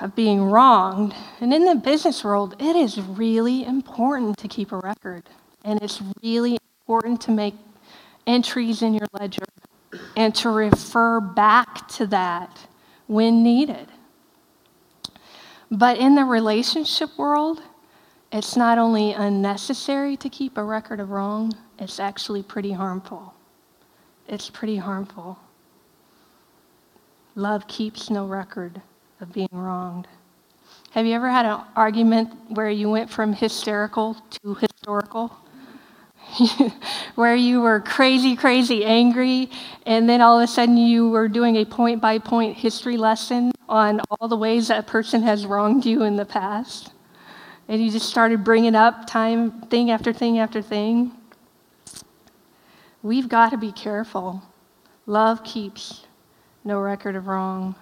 of 0.00 0.16
being 0.16 0.44
wronged. 0.44 1.14
And 1.42 1.52
in 1.52 1.66
the 1.66 1.74
business 1.74 2.24
world, 2.24 2.56
it 2.58 2.74
is 2.74 2.98
really 2.98 3.66
important 3.66 4.38
to 4.38 4.48
keep 4.48 4.72
a 4.72 4.78
record. 4.78 5.24
And 5.62 5.82
it's 5.82 6.00
really 6.22 6.56
important 6.80 7.20
to 7.20 7.32
make 7.32 7.52
entries 8.26 8.80
in 8.80 8.94
your 8.94 9.06
ledger 9.12 9.44
and 10.16 10.34
to 10.36 10.48
refer 10.48 11.20
back 11.20 11.86
to 11.88 12.06
that 12.06 12.66
when 13.08 13.42
needed. 13.42 13.88
But 15.70 15.98
in 15.98 16.14
the 16.14 16.24
relationship 16.24 17.10
world, 17.18 17.60
it's 18.32 18.56
not 18.56 18.78
only 18.78 19.12
unnecessary 19.12 20.16
to 20.16 20.30
keep 20.30 20.56
a 20.56 20.64
record 20.64 20.98
of 20.98 21.10
wrong, 21.10 21.52
it's 21.78 22.00
actually 22.00 22.42
pretty 22.42 22.72
harmful 22.72 23.35
it's 24.28 24.50
pretty 24.50 24.76
harmful. 24.76 25.38
Love 27.34 27.66
keeps 27.68 28.10
no 28.10 28.26
record 28.26 28.80
of 29.20 29.32
being 29.32 29.48
wronged. 29.52 30.08
Have 30.92 31.06
you 31.06 31.14
ever 31.14 31.28
had 31.28 31.44
an 31.44 31.60
argument 31.76 32.30
where 32.48 32.70
you 32.70 32.88
went 32.88 33.10
from 33.10 33.32
hysterical 33.32 34.16
to 34.42 34.54
historical? 34.54 35.36
where 37.14 37.36
you 37.36 37.60
were 37.60 37.80
crazy, 37.80 38.34
crazy 38.36 38.84
angry, 38.84 39.50
and 39.84 40.08
then 40.08 40.20
all 40.20 40.40
of 40.40 40.44
a 40.44 40.46
sudden 40.46 40.76
you 40.76 41.08
were 41.08 41.28
doing 41.28 41.56
a 41.56 41.64
point 41.64 42.00
by 42.00 42.18
point 42.18 42.56
history 42.56 42.96
lesson 42.96 43.52
on 43.68 44.00
all 44.10 44.28
the 44.28 44.36
ways 44.36 44.68
that 44.68 44.86
person 44.86 45.22
has 45.22 45.46
wronged 45.46 45.84
you 45.84 46.02
in 46.02 46.16
the 46.16 46.24
past. 46.24 46.92
And 47.68 47.82
you 47.82 47.90
just 47.90 48.08
started 48.08 48.44
bringing 48.44 48.74
up 48.74 49.06
time, 49.06 49.60
thing 49.62 49.90
after 49.90 50.12
thing 50.12 50.38
after 50.38 50.62
thing. 50.62 51.12
We've 53.06 53.28
got 53.28 53.50
to 53.50 53.56
be 53.56 53.70
careful. 53.70 54.42
Love 55.06 55.44
keeps 55.44 56.06
no 56.64 56.80
record 56.80 57.14
of 57.14 57.28
wrong. 57.28 57.76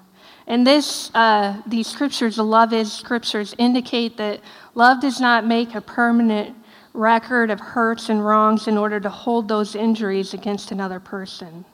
And 0.46 0.66
this, 0.66 1.10
uh, 1.14 1.62
these 1.66 1.86
scriptures, 1.86 2.36
the 2.36 2.44
love 2.44 2.74
is 2.74 2.92
scriptures, 2.92 3.54
indicate 3.56 4.18
that 4.18 4.40
love 4.74 5.00
does 5.00 5.22
not 5.22 5.46
make 5.46 5.74
a 5.74 5.80
permanent 5.80 6.54
record 6.92 7.50
of 7.50 7.58
hurts 7.58 8.10
and 8.10 8.22
wrongs 8.22 8.68
in 8.68 8.76
order 8.76 9.00
to 9.00 9.08
hold 9.08 9.48
those 9.48 9.74
injuries 9.74 10.34
against 10.34 10.70
another 10.70 11.00
person. 11.00 11.64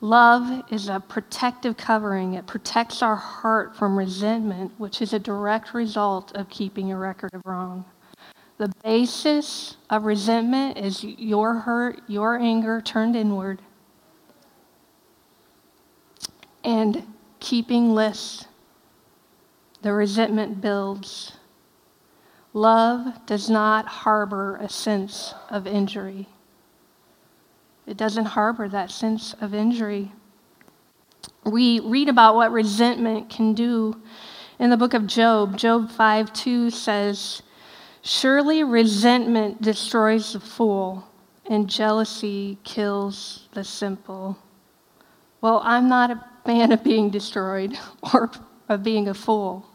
Love 0.00 0.64
is 0.72 0.88
a 0.88 0.98
protective 0.98 1.76
covering. 1.76 2.34
It 2.34 2.48
protects 2.48 3.02
our 3.02 3.14
heart 3.14 3.76
from 3.76 3.96
resentment, 3.96 4.72
which 4.78 5.00
is 5.00 5.12
a 5.12 5.20
direct 5.20 5.74
result 5.74 6.34
of 6.34 6.50
keeping 6.50 6.90
a 6.90 6.96
record 6.96 7.34
of 7.34 7.42
wrong. 7.46 7.84
The 8.60 8.70
basis 8.84 9.78
of 9.88 10.04
resentment 10.04 10.76
is 10.76 11.02
your 11.02 11.54
hurt, 11.60 12.02
your 12.06 12.36
anger 12.36 12.82
turned 12.82 13.16
inward, 13.16 13.62
and 16.62 17.06
keeping 17.40 17.94
lists. 17.94 18.44
The 19.80 19.94
resentment 19.94 20.60
builds. 20.60 21.38
Love 22.52 23.24
does 23.24 23.48
not 23.48 23.86
harbor 23.86 24.56
a 24.56 24.68
sense 24.68 25.32
of 25.48 25.66
injury. 25.66 26.28
It 27.86 27.96
doesn't 27.96 28.26
harbor 28.26 28.68
that 28.68 28.90
sense 28.90 29.34
of 29.40 29.54
injury. 29.54 30.12
We 31.44 31.80
read 31.80 32.10
about 32.10 32.34
what 32.34 32.52
resentment 32.52 33.30
can 33.30 33.54
do 33.54 34.02
in 34.58 34.68
the 34.68 34.76
book 34.76 34.92
of 34.92 35.06
Job. 35.06 35.56
Job 35.56 35.90
5 35.90 36.30
2 36.34 36.68
says, 36.68 37.40
Surely 38.02 38.64
resentment 38.64 39.60
destroys 39.60 40.32
the 40.32 40.40
fool, 40.40 41.06
and 41.46 41.68
jealousy 41.68 42.58
kills 42.64 43.48
the 43.52 43.62
simple. 43.62 44.38
Well, 45.40 45.60
I'm 45.64 45.88
not 45.88 46.10
a 46.10 46.24
fan 46.44 46.72
of 46.72 46.82
being 46.82 47.10
destroyed 47.10 47.78
or 48.14 48.30
of 48.68 48.82
being 48.82 49.08
a 49.08 49.14
fool. 49.14 49.66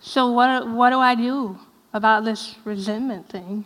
So, 0.00 0.30
what, 0.32 0.68
what 0.68 0.90
do 0.90 0.98
I 0.98 1.14
do 1.14 1.58
about 1.92 2.24
this 2.24 2.54
resentment 2.64 3.28
thing? 3.28 3.64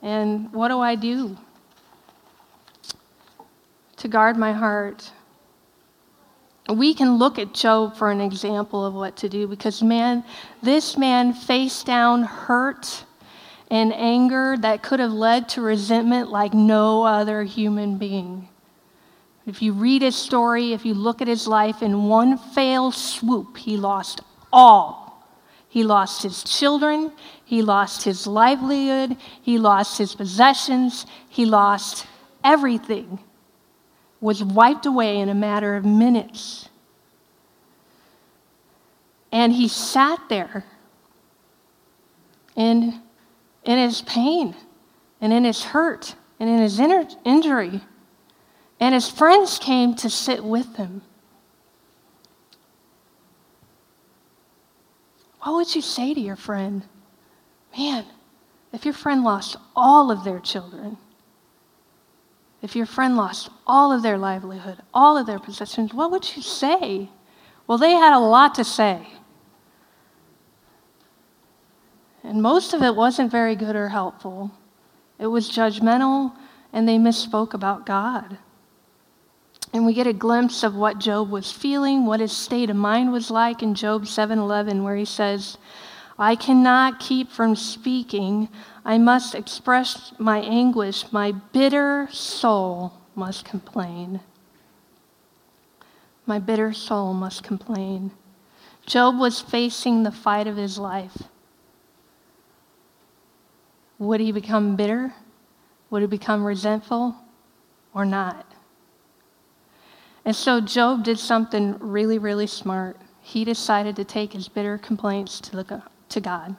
And 0.00 0.52
what 0.52 0.68
do 0.68 0.78
I 0.78 0.94
do 0.94 1.36
to 3.96 4.08
guard 4.08 4.36
my 4.36 4.52
heart? 4.52 5.10
We 6.68 6.92
can 6.94 7.16
look 7.16 7.38
at 7.38 7.54
Job 7.54 7.96
for 7.96 8.10
an 8.10 8.20
example 8.20 8.84
of 8.84 8.94
what 8.94 9.16
to 9.18 9.28
do 9.28 9.46
because, 9.46 9.82
man, 9.82 10.24
this 10.62 10.96
man 10.96 11.32
faced 11.32 11.86
down 11.86 12.22
hurt 12.22 13.04
and 13.70 13.92
anger 13.94 14.56
that 14.58 14.82
could 14.82 15.00
have 15.00 15.12
led 15.12 15.48
to 15.50 15.62
resentment 15.62 16.30
like 16.30 16.52
no 16.54 17.04
other 17.04 17.42
human 17.44 17.96
being. 17.96 18.48
If 19.46 19.62
you 19.62 19.72
read 19.72 20.02
his 20.02 20.16
story, 20.16 20.72
if 20.72 20.84
you 20.84 20.92
look 20.92 21.22
at 21.22 21.28
his 21.28 21.46
life, 21.46 21.82
in 21.82 22.04
one 22.04 22.36
failed 22.36 22.94
swoop, 22.94 23.56
he 23.56 23.76
lost 23.78 24.20
all. 24.52 25.26
He 25.70 25.84
lost 25.84 26.22
his 26.22 26.42
children, 26.44 27.12
he 27.44 27.62
lost 27.62 28.02
his 28.02 28.26
livelihood, 28.26 29.16
he 29.42 29.58
lost 29.58 29.98
his 29.98 30.14
possessions, 30.14 31.06
he 31.28 31.44
lost 31.44 32.06
everything 32.42 33.18
was 34.20 34.42
wiped 34.42 34.86
away 34.86 35.18
in 35.18 35.28
a 35.28 35.34
matter 35.34 35.76
of 35.76 35.84
minutes. 35.84 36.68
And 39.30 39.52
he 39.52 39.68
sat 39.68 40.20
there 40.28 40.64
in, 42.56 43.00
in 43.64 43.78
his 43.78 44.02
pain 44.02 44.56
and 45.20 45.32
in 45.32 45.44
his 45.44 45.62
hurt 45.62 46.14
and 46.40 46.48
in 46.48 46.58
his 46.58 46.80
inner, 46.80 47.06
injury. 47.24 47.82
And 48.80 48.94
his 48.94 49.08
friends 49.08 49.58
came 49.58 49.94
to 49.96 50.08
sit 50.10 50.42
with 50.42 50.76
him. 50.76 51.02
What 55.40 55.54
would 55.54 55.74
you 55.74 55.82
say 55.82 56.14
to 56.14 56.20
your 56.20 56.36
friend? 56.36 56.84
Man, 57.76 58.04
if 58.72 58.84
your 58.84 58.94
friend 58.94 59.24
lost 59.24 59.56
all 59.74 60.10
of 60.10 60.24
their 60.24 60.40
children, 60.40 60.96
if 62.60 62.74
your 62.74 62.86
friend 62.86 63.16
lost 63.16 63.50
all 63.66 63.92
of 63.92 64.02
their 64.02 64.18
livelihood, 64.18 64.78
all 64.92 65.16
of 65.16 65.26
their 65.26 65.38
possessions, 65.38 65.94
what 65.94 66.10
would 66.10 66.36
you 66.36 66.42
say? 66.42 67.08
Well, 67.66 67.78
they 67.78 67.92
had 67.92 68.14
a 68.14 68.18
lot 68.18 68.54
to 68.56 68.64
say. 68.64 69.06
And 72.24 72.42
most 72.42 72.74
of 72.74 72.82
it 72.82 72.96
wasn't 72.96 73.30
very 73.30 73.54
good 73.54 73.76
or 73.76 73.88
helpful. 73.88 74.50
It 75.18 75.28
was 75.28 75.50
judgmental, 75.50 76.32
and 76.72 76.88
they 76.88 76.98
misspoke 76.98 77.54
about 77.54 77.86
God. 77.86 78.38
And 79.72 79.84
we 79.84 79.92
get 79.92 80.06
a 80.06 80.12
glimpse 80.12 80.62
of 80.62 80.74
what 80.74 80.98
Job 80.98 81.30
was 81.30 81.52
feeling, 81.52 82.06
what 82.06 82.20
his 82.20 82.32
state 82.32 82.70
of 82.70 82.76
mind 82.76 83.12
was 83.12 83.30
like 83.30 83.62
in 83.62 83.74
Job 83.74 84.06
7:11 84.06 84.82
where 84.82 84.96
he 84.96 85.04
says, 85.04 85.58
"I 86.18 86.36
cannot 86.36 86.98
keep 86.98 87.30
from 87.30 87.54
speaking. 87.54 88.48
I 88.88 88.96
must 88.96 89.34
express 89.34 90.12
my 90.18 90.40
anguish. 90.40 91.12
My 91.12 91.30
bitter 91.30 92.08
soul 92.10 92.94
must 93.14 93.44
complain." 93.44 94.20
My 96.24 96.38
bitter 96.38 96.72
soul 96.72 97.12
must 97.14 97.42
complain. 97.42 98.12
Job 98.86 99.18
was 99.18 99.40
facing 99.40 100.02
the 100.02 100.10
fight 100.10 100.46
of 100.46 100.56
his 100.56 100.78
life. 100.78 101.24
Would 103.98 104.20
he 104.20 104.32
become 104.32 104.76
bitter? 104.76 105.14
Would 105.90 106.02
he 106.02 106.08
become 106.08 106.44
resentful 106.44 107.16
or 107.94 108.04
not? 108.04 108.46
And 110.24 110.36
so 110.36 110.60
Job 110.60 111.02
did 111.02 111.18
something 111.18 111.78
really, 111.78 112.18
really 112.18 112.46
smart. 112.46 112.98
He 113.20 113.44
decided 113.44 113.96
to 113.96 114.04
take 114.04 114.32
his 114.32 114.48
bitter 114.48 114.78
complaints 114.78 115.40
to, 115.40 115.56
the, 115.56 115.82
to 116.10 116.20
God. 116.20 116.56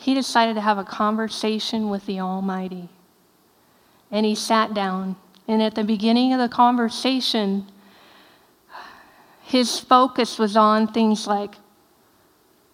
He 0.00 0.14
decided 0.14 0.54
to 0.54 0.62
have 0.62 0.78
a 0.78 0.84
conversation 0.84 1.90
with 1.90 2.06
the 2.06 2.20
Almighty. 2.20 2.88
And 4.10 4.24
he 4.24 4.34
sat 4.34 4.72
down. 4.72 5.16
And 5.46 5.62
at 5.62 5.74
the 5.74 5.84
beginning 5.84 6.32
of 6.32 6.38
the 6.38 6.48
conversation, 6.48 7.66
his 9.42 9.78
focus 9.78 10.38
was 10.38 10.56
on 10.56 10.86
things 10.86 11.26
like, 11.26 11.56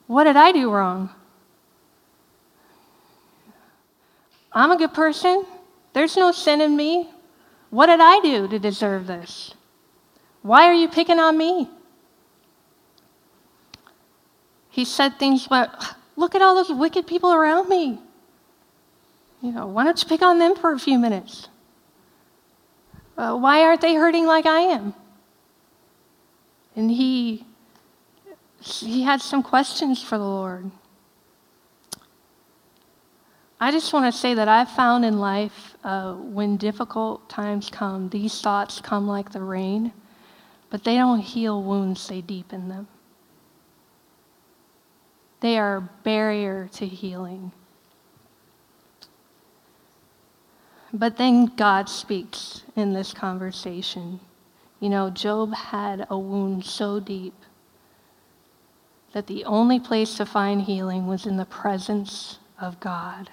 What 0.06 0.24
did 0.24 0.36
I 0.36 0.52
do 0.52 0.70
wrong? 0.70 1.10
I'm 4.52 4.70
a 4.70 4.78
good 4.78 4.94
person. 4.94 5.44
There's 5.94 6.16
no 6.16 6.30
sin 6.30 6.60
in 6.60 6.76
me. 6.76 7.10
What 7.70 7.86
did 7.86 7.98
I 8.00 8.20
do 8.20 8.46
to 8.46 8.58
deserve 8.60 9.08
this? 9.08 9.52
Why 10.42 10.68
are 10.68 10.74
you 10.74 10.86
picking 10.86 11.18
on 11.18 11.36
me? 11.36 11.68
He 14.70 14.84
said 14.84 15.18
things 15.18 15.48
like, 15.50 15.70
Look 16.16 16.34
at 16.34 16.42
all 16.42 16.54
those 16.54 16.72
wicked 16.72 17.06
people 17.06 17.32
around 17.32 17.68
me. 17.68 17.98
You 19.42 19.52
know, 19.52 19.66
why 19.66 19.84
don't 19.84 20.02
you 20.02 20.08
pick 20.08 20.22
on 20.22 20.38
them 20.38 20.56
for 20.56 20.72
a 20.72 20.78
few 20.78 20.98
minutes? 20.98 21.48
Uh, 23.16 23.36
why 23.36 23.62
aren't 23.62 23.80
they 23.80 23.94
hurting 23.94 24.26
like 24.26 24.46
I 24.46 24.60
am? 24.60 24.94
And 26.74 26.90
he, 26.90 27.44
he 28.60 29.02
had 29.02 29.20
some 29.20 29.42
questions 29.42 30.02
for 30.02 30.18
the 30.18 30.24
Lord. 30.24 30.70
I 33.58 33.70
just 33.70 33.92
want 33.92 34.12
to 34.12 34.18
say 34.18 34.34
that 34.34 34.48
I've 34.48 34.70
found 34.70 35.04
in 35.04 35.18
life 35.18 35.76
uh, 35.82 36.12
when 36.14 36.58
difficult 36.58 37.26
times 37.30 37.70
come, 37.70 38.10
these 38.10 38.42
thoughts 38.42 38.82
come 38.82 39.06
like 39.06 39.32
the 39.32 39.40
rain, 39.40 39.92
but 40.68 40.84
they 40.84 40.96
don't 40.96 41.20
heal 41.20 41.62
wounds, 41.62 42.06
they 42.06 42.20
deepen 42.20 42.68
them. 42.68 42.86
They 45.40 45.58
are 45.58 45.76
a 45.76 45.88
barrier 46.02 46.68
to 46.74 46.86
healing. 46.86 47.52
But 50.92 51.16
then 51.18 51.46
God 51.56 51.88
speaks 51.88 52.62
in 52.74 52.92
this 52.92 53.12
conversation. 53.12 54.20
You 54.80 54.88
know, 54.88 55.10
Job 55.10 55.54
had 55.54 56.06
a 56.08 56.18
wound 56.18 56.64
so 56.64 57.00
deep 57.00 57.34
that 59.12 59.26
the 59.26 59.44
only 59.44 59.80
place 59.80 60.16
to 60.16 60.26
find 60.26 60.62
healing 60.62 61.06
was 61.06 61.26
in 61.26 61.36
the 61.36 61.44
presence 61.44 62.38
of 62.60 62.80
God 62.80 63.30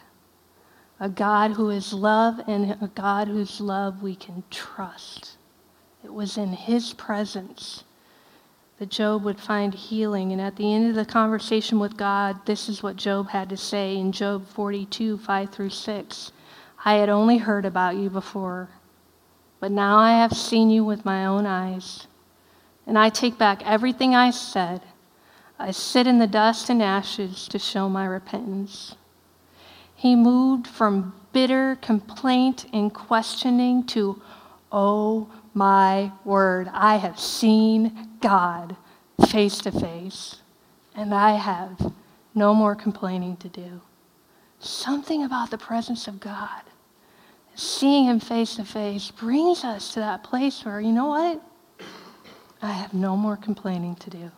a 1.04 1.10
God 1.10 1.52
who 1.52 1.70
is 1.70 1.92
love 1.92 2.40
and 2.48 2.78
a 2.82 2.90
God 2.96 3.28
whose 3.28 3.60
love 3.60 4.02
we 4.02 4.16
can 4.16 4.42
trust. 4.50 5.36
It 6.02 6.14
was 6.14 6.38
in 6.38 6.54
his 6.54 6.94
presence 6.94 7.84
that 8.84 8.90
Job 8.90 9.24
would 9.24 9.40
find 9.40 9.74
healing. 9.74 10.34
And 10.34 10.42
at 10.42 10.58
the 10.58 10.74
end 10.74 10.90
of 10.90 10.96
the 10.96 11.06
conversation 11.06 11.80
with 11.80 11.96
God, 11.96 12.46
this 12.46 12.68
is 12.68 12.84
what 12.84 12.98
Job 12.98 13.30
had 13.30 13.48
to 13.48 13.56
say 13.56 13.96
in 13.96 14.12
Job 14.12 14.46
42 14.46 15.20
5 15.20 15.50
through 15.50 15.70
6. 15.70 16.32
I 16.84 16.96
had 16.96 17.08
only 17.08 17.38
heard 17.38 17.64
about 17.64 17.96
you 17.96 18.10
before, 18.10 18.68
but 19.62 19.72
now 19.72 20.00
I 20.00 20.18
have 20.20 20.34
seen 20.34 20.70
you 20.70 20.84
with 20.84 21.06
my 21.06 21.26
own 21.26 21.46
eyes. 21.46 22.08
And 22.86 23.00
I 23.00 23.08
take 23.08 23.38
back 23.38 23.66
everything 23.66 24.16
I 24.16 24.32
said. 24.32 24.82
I 25.58 25.72
sit 25.72 26.06
in 26.06 26.20
the 26.20 26.28
dust 26.28 26.70
and 26.70 26.84
ashes 26.84 27.48
to 27.48 27.60
show 27.60 27.88
my 27.88 28.06
repentance. 28.06 28.98
He 29.96 30.14
moved 30.14 30.68
from 30.68 31.16
bitter 31.32 31.78
complaint 31.82 32.66
and 32.74 32.94
questioning 32.94 33.86
to, 33.86 34.22
oh 34.74 35.30
my 35.54 36.12
word, 36.26 36.70
I 36.74 36.98
have 36.98 37.20
seen 37.20 38.10
God 38.22 38.76
face 39.30 39.60
to 39.60 39.72
face, 39.72 40.38
and 40.96 41.14
I 41.14 41.34
have 41.34 41.94
no 42.34 42.54
more 42.54 42.76
complaining 42.76 43.38
to 43.38 43.50
do. 43.50 43.82
Something 44.60 45.24
about 45.24 45.52
the 45.52 45.58
presence 45.58 46.08
of 46.08 46.20
God, 46.20 46.62
seeing 47.56 48.06
Him 48.06 48.20
face 48.20 48.56
to 48.56 48.64
face, 48.64 49.12
brings 49.12 49.64
us 49.64 49.94
to 49.94 50.00
that 50.00 50.24
place 50.24 50.66
where, 50.66 50.82
you 50.82 50.92
know 50.92 51.08
what? 51.08 51.42
I 52.62 52.72
have 52.72 52.94
no 52.94 53.18
more 53.18 53.36
complaining 53.36 53.96
to 53.98 54.10
do. 54.10 54.32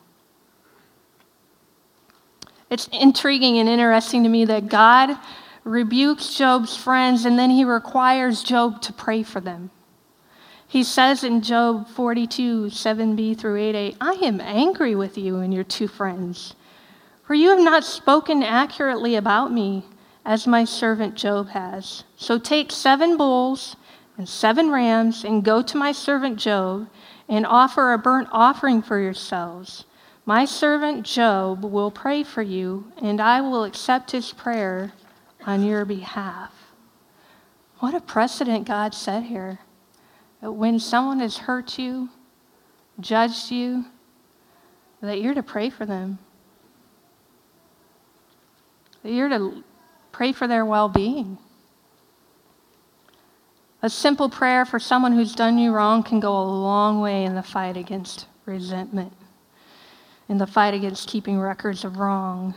It's 2.69 2.87
intriguing 2.87 3.59
and 3.59 3.69
interesting 3.69 4.23
to 4.23 4.29
me 4.29 4.45
that 4.45 4.67
God 4.67 5.17
rebukes 5.63 6.35
Job's 6.35 6.75
friends, 6.75 7.25
and 7.25 7.37
then 7.37 7.51
he 7.51 7.63
requires 7.63 8.43
Job 8.43 8.81
to 8.81 8.93
pray 8.93 9.23
for 9.23 9.39
them. 9.39 9.69
He 10.67 10.83
says 10.83 11.23
in 11.23 11.41
Job 11.41 11.87
42, 11.89 12.65
7b 12.65 13.37
through 13.37 13.59
8a, 13.59 13.97
I 14.01 14.13
am 14.23 14.41
angry 14.41 14.95
with 14.95 15.17
you 15.17 15.37
and 15.37 15.53
your 15.53 15.63
two 15.63 15.87
friends, 15.87 16.55
for 17.23 17.33
you 17.33 17.49
have 17.49 17.59
not 17.59 17.83
spoken 17.83 18.43
accurately 18.43 19.15
about 19.15 19.51
me, 19.51 19.85
as 20.25 20.47
my 20.47 20.65
servant 20.65 21.15
Job 21.15 21.49
has. 21.49 22.03
So 22.17 22.39
take 22.39 22.71
seven 22.71 23.15
bulls 23.15 23.75
and 24.17 24.27
seven 24.27 24.71
rams, 24.71 25.23
and 25.23 25.43
go 25.43 25.61
to 25.61 25.77
my 25.77 25.91
servant 25.91 26.39
Job, 26.39 26.87
and 27.27 27.45
offer 27.45 27.91
a 27.91 27.97
burnt 27.97 28.29
offering 28.31 28.81
for 28.81 28.99
yourselves. 28.99 29.83
My 30.25 30.45
servant 30.45 31.05
Job 31.05 31.63
will 31.63 31.91
pray 31.91 32.23
for 32.23 32.41
you, 32.41 32.91
and 33.01 33.19
I 33.19 33.41
will 33.41 33.65
accept 33.65 34.11
his 34.11 34.31
prayer 34.31 34.93
on 35.45 35.63
your 35.63 35.85
behalf. 35.85 36.51
What 37.79 37.93
a 37.93 37.99
precedent 37.99 38.65
God 38.65 38.93
set 38.93 39.23
here. 39.23 39.59
When 40.41 40.79
someone 40.79 41.19
has 41.19 41.37
hurt 41.37 41.77
you, 41.79 42.09
judged 42.99 43.51
you, 43.51 43.85
that 45.01 45.21
you're 45.21 45.33
to 45.33 45.43
pray 45.43 45.69
for 45.69 45.85
them. 45.85 46.19
That 49.03 49.11
you're 49.11 49.29
to 49.29 49.63
pray 50.11 50.31
for 50.31 50.47
their 50.47 50.65
well 50.65 50.89
being. 50.89 51.37
A 53.81 53.89
simple 53.89 54.29
prayer 54.29 54.65
for 54.65 54.79
someone 54.79 55.11
who's 55.11 55.35
done 55.35 55.59
you 55.59 55.71
wrong 55.71 56.01
can 56.01 56.19
go 56.19 56.35
a 56.35 56.43
long 56.43 57.01
way 57.01 57.23
in 57.23 57.35
the 57.35 57.43
fight 57.43 57.77
against 57.77 58.25
resentment, 58.45 59.13
in 60.27 60.39
the 60.39 60.47
fight 60.47 60.73
against 60.73 61.07
keeping 61.07 61.39
records 61.39 61.83
of 61.83 61.97
wrong 61.97 62.55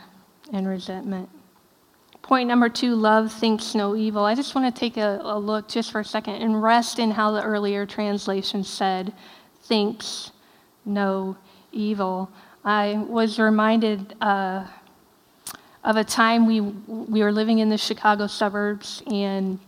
and 0.52 0.66
resentment. 0.66 1.28
Point 2.28 2.46
number 2.46 2.68
two 2.68 2.94
love 2.94 3.32
thinks 3.32 3.74
no 3.74 3.96
evil. 3.96 4.22
I 4.22 4.34
just 4.34 4.54
want 4.54 4.72
to 4.72 4.78
take 4.78 4.98
a, 4.98 5.18
a, 5.22 5.38
look 5.38 5.66
just 5.66 5.90
for 5.90 6.00
a 6.00 6.04
second 6.04 6.34
and 6.34 6.62
rest 6.62 6.98
in 6.98 7.10
how 7.10 7.30
the 7.30 7.42
earlier 7.42 7.86
translation 7.86 8.64
said, 8.64 9.14
thinks 9.62 10.30
no 10.84 11.38
evil. 11.72 12.30
I 12.66 13.02
was 13.08 13.38
reminded 13.38 14.14
uh, 14.20 14.66
of 15.82 15.96
a 15.96 16.04
time 16.04 16.44
we, 16.44 16.60
we 16.60 17.22
were 17.22 17.32
living 17.32 17.60
in 17.60 17.70
the 17.70 17.78
Chicago 17.78 18.26
suburbs 18.26 19.02
and 19.06 19.58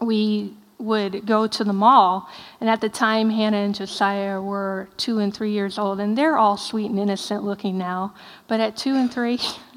we 0.00 0.54
would 0.78 1.26
go 1.26 1.46
to 1.46 1.64
the 1.64 1.74
mall. 1.74 2.30
And 2.62 2.70
at 2.70 2.80
the 2.80 2.88
time, 2.88 3.28
Hannah 3.28 3.58
and 3.58 3.74
Josiah 3.74 4.40
were 4.40 4.88
two 4.96 5.18
and 5.18 5.34
three 5.34 5.52
years 5.52 5.78
old, 5.78 6.00
and 6.00 6.16
they're 6.16 6.38
all 6.38 6.56
sweet 6.56 6.90
and 6.90 6.98
innocent 6.98 7.44
looking 7.44 7.76
now. 7.76 8.14
But 8.48 8.60
at 8.60 8.74
two 8.74 8.94
and 8.94 9.12
three, 9.12 9.38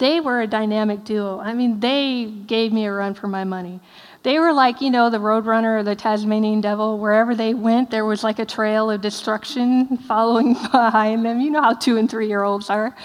they 0.00 0.18
were 0.18 0.40
a 0.40 0.46
dynamic 0.46 1.04
duo. 1.04 1.38
I 1.38 1.52
mean, 1.52 1.78
they 1.78 2.24
gave 2.24 2.72
me 2.72 2.86
a 2.86 2.92
run 2.92 3.14
for 3.14 3.28
my 3.28 3.44
money 3.44 3.80
They 4.22 4.38
were 4.38 4.52
like, 4.52 4.80
you 4.80 4.90
know, 4.90 5.10
the 5.10 5.18
Roadrunner 5.18 5.80
or 5.80 5.82
the 5.82 5.94
Tasmanian 5.94 6.62
Devil. 6.62 6.98
Wherever 6.98 7.34
they 7.34 7.52
went, 7.54 7.90
there 7.90 8.06
was 8.06 8.24
like 8.24 8.38
a 8.38 8.46
trail 8.46 8.90
of 8.90 9.02
destruction 9.02 9.98
following 10.08 10.54
behind 10.72 11.24
them. 11.24 11.40
You 11.40 11.50
know 11.50 11.62
how 11.62 11.74
two 11.74 11.98
and 11.98 12.10
three 12.10 12.28
year 12.28 12.42
olds 12.42 12.70
are. 12.70 12.96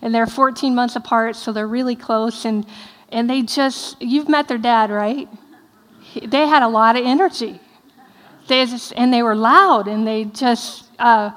And 0.00 0.14
they're 0.14 0.28
14 0.28 0.74
months 0.74 0.94
apart, 0.96 1.34
so 1.36 1.52
they're 1.52 1.66
really 1.66 1.96
close. 1.96 2.44
And, 2.44 2.66
and 3.10 3.28
they 3.28 3.42
just, 3.42 4.00
you've 4.00 4.28
met 4.28 4.46
their 4.46 4.58
dad, 4.58 4.90
right? 4.90 5.28
They 6.22 6.46
had 6.46 6.62
a 6.62 6.68
lot 6.68 6.96
of 6.96 7.04
energy. 7.04 7.60
They 8.46 8.64
just, 8.66 8.92
and 8.96 9.12
they 9.12 9.22
were 9.22 9.34
loud, 9.34 9.88
and 9.88 10.06
they 10.06 10.24
just, 10.26 10.84
uh, 11.00 11.32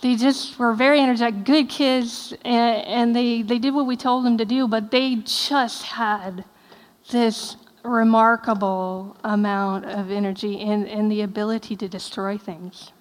they 0.00 0.14
just 0.14 0.58
were 0.58 0.74
very 0.74 1.00
energetic, 1.00 1.44
good 1.44 1.68
kids, 1.68 2.32
and, 2.44 2.86
and 2.86 3.16
they, 3.16 3.42
they 3.42 3.58
did 3.58 3.74
what 3.74 3.86
we 3.86 3.96
told 3.96 4.24
them 4.24 4.38
to 4.38 4.44
do, 4.44 4.68
but 4.68 4.90
they 4.90 5.16
just 5.16 5.82
had 5.82 6.44
this 7.10 7.56
remarkable 7.82 9.16
amount 9.24 9.86
of 9.86 10.10
energy 10.10 10.60
and, 10.60 10.86
and 10.88 11.10
the 11.10 11.22
ability 11.22 11.74
to 11.76 11.88
destroy 11.88 12.38
things. 12.38 12.92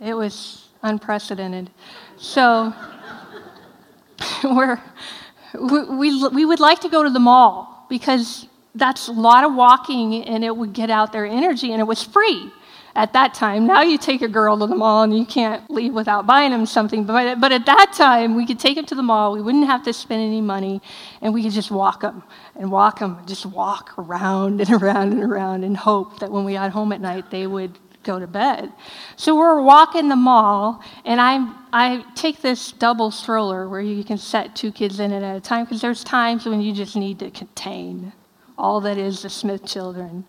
It 0.00 0.14
was 0.14 0.68
unprecedented. 0.82 1.70
So 2.16 2.72
we're, 4.44 4.80
we, 5.58 5.84
we, 5.84 6.28
we 6.28 6.44
would 6.44 6.60
like 6.60 6.80
to 6.80 6.88
go 6.88 7.02
to 7.02 7.10
the 7.10 7.20
mall 7.20 7.86
because 7.88 8.46
that's 8.74 9.08
a 9.08 9.12
lot 9.12 9.44
of 9.44 9.54
walking 9.54 10.24
and 10.24 10.42
it 10.42 10.56
would 10.56 10.72
get 10.72 10.90
out 10.90 11.12
their 11.12 11.26
energy 11.26 11.72
and 11.72 11.80
it 11.80 11.84
was 11.84 12.02
free 12.02 12.50
at 12.96 13.12
that 13.12 13.34
time. 13.34 13.66
Now 13.66 13.82
you 13.82 13.98
take 13.98 14.22
a 14.22 14.28
girl 14.28 14.58
to 14.58 14.66
the 14.66 14.74
mall 14.74 15.02
and 15.02 15.16
you 15.16 15.26
can't 15.26 15.68
leave 15.68 15.92
without 15.92 16.26
buying 16.26 16.52
them 16.52 16.64
something. 16.64 17.04
But, 17.04 17.40
but 17.40 17.52
at 17.52 17.66
that 17.66 17.92
time, 17.92 18.36
we 18.36 18.46
could 18.46 18.58
take 18.58 18.76
them 18.76 18.86
to 18.86 18.94
the 18.94 19.02
mall. 19.02 19.32
We 19.32 19.42
wouldn't 19.42 19.66
have 19.66 19.82
to 19.84 19.92
spend 19.92 20.22
any 20.22 20.40
money 20.40 20.80
and 21.20 21.34
we 21.34 21.42
could 21.42 21.52
just 21.52 21.70
walk 21.70 22.02
them 22.02 22.22
and 22.54 22.70
walk 22.70 23.00
them, 23.00 23.18
just 23.26 23.46
walk 23.46 23.98
around 23.98 24.60
and 24.60 24.70
around 24.82 25.12
and 25.12 25.22
around 25.22 25.64
and 25.64 25.76
hope 25.76 26.20
that 26.20 26.30
when 26.30 26.44
we 26.44 26.52
got 26.52 26.70
home 26.70 26.92
at 26.92 27.00
night, 27.00 27.30
they 27.30 27.46
would 27.46 27.78
go 28.04 28.18
to 28.18 28.26
bed. 28.26 28.70
So 29.16 29.34
we're 29.34 29.60
walking 29.62 30.08
the 30.08 30.16
mall, 30.16 30.82
and 31.04 31.20
I 31.20 31.52
I 31.72 32.04
take 32.14 32.42
this 32.42 32.70
double 32.70 33.10
stroller 33.10 33.68
where 33.68 33.80
you 33.80 34.04
can 34.04 34.18
set 34.18 34.54
two 34.54 34.70
kids 34.70 35.00
in 35.00 35.10
it 35.10 35.22
at 35.22 35.36
a 35.36 35.40
time 35.40 35.64
because 35.64 35.80
there's 35.80 36.04
times 36.04 36.46
when 36.46 36.60
you 36.60 36.72
just 36.72 36.94
need 36.94 37.18
to 37.18 37.30
contain 37.30 38.12
all 38.56 38.80
that 38.82 38.98
is 38.98 39.22
the 39.22 39.30
Smith 39.30 39.64
children. 39.64 40.24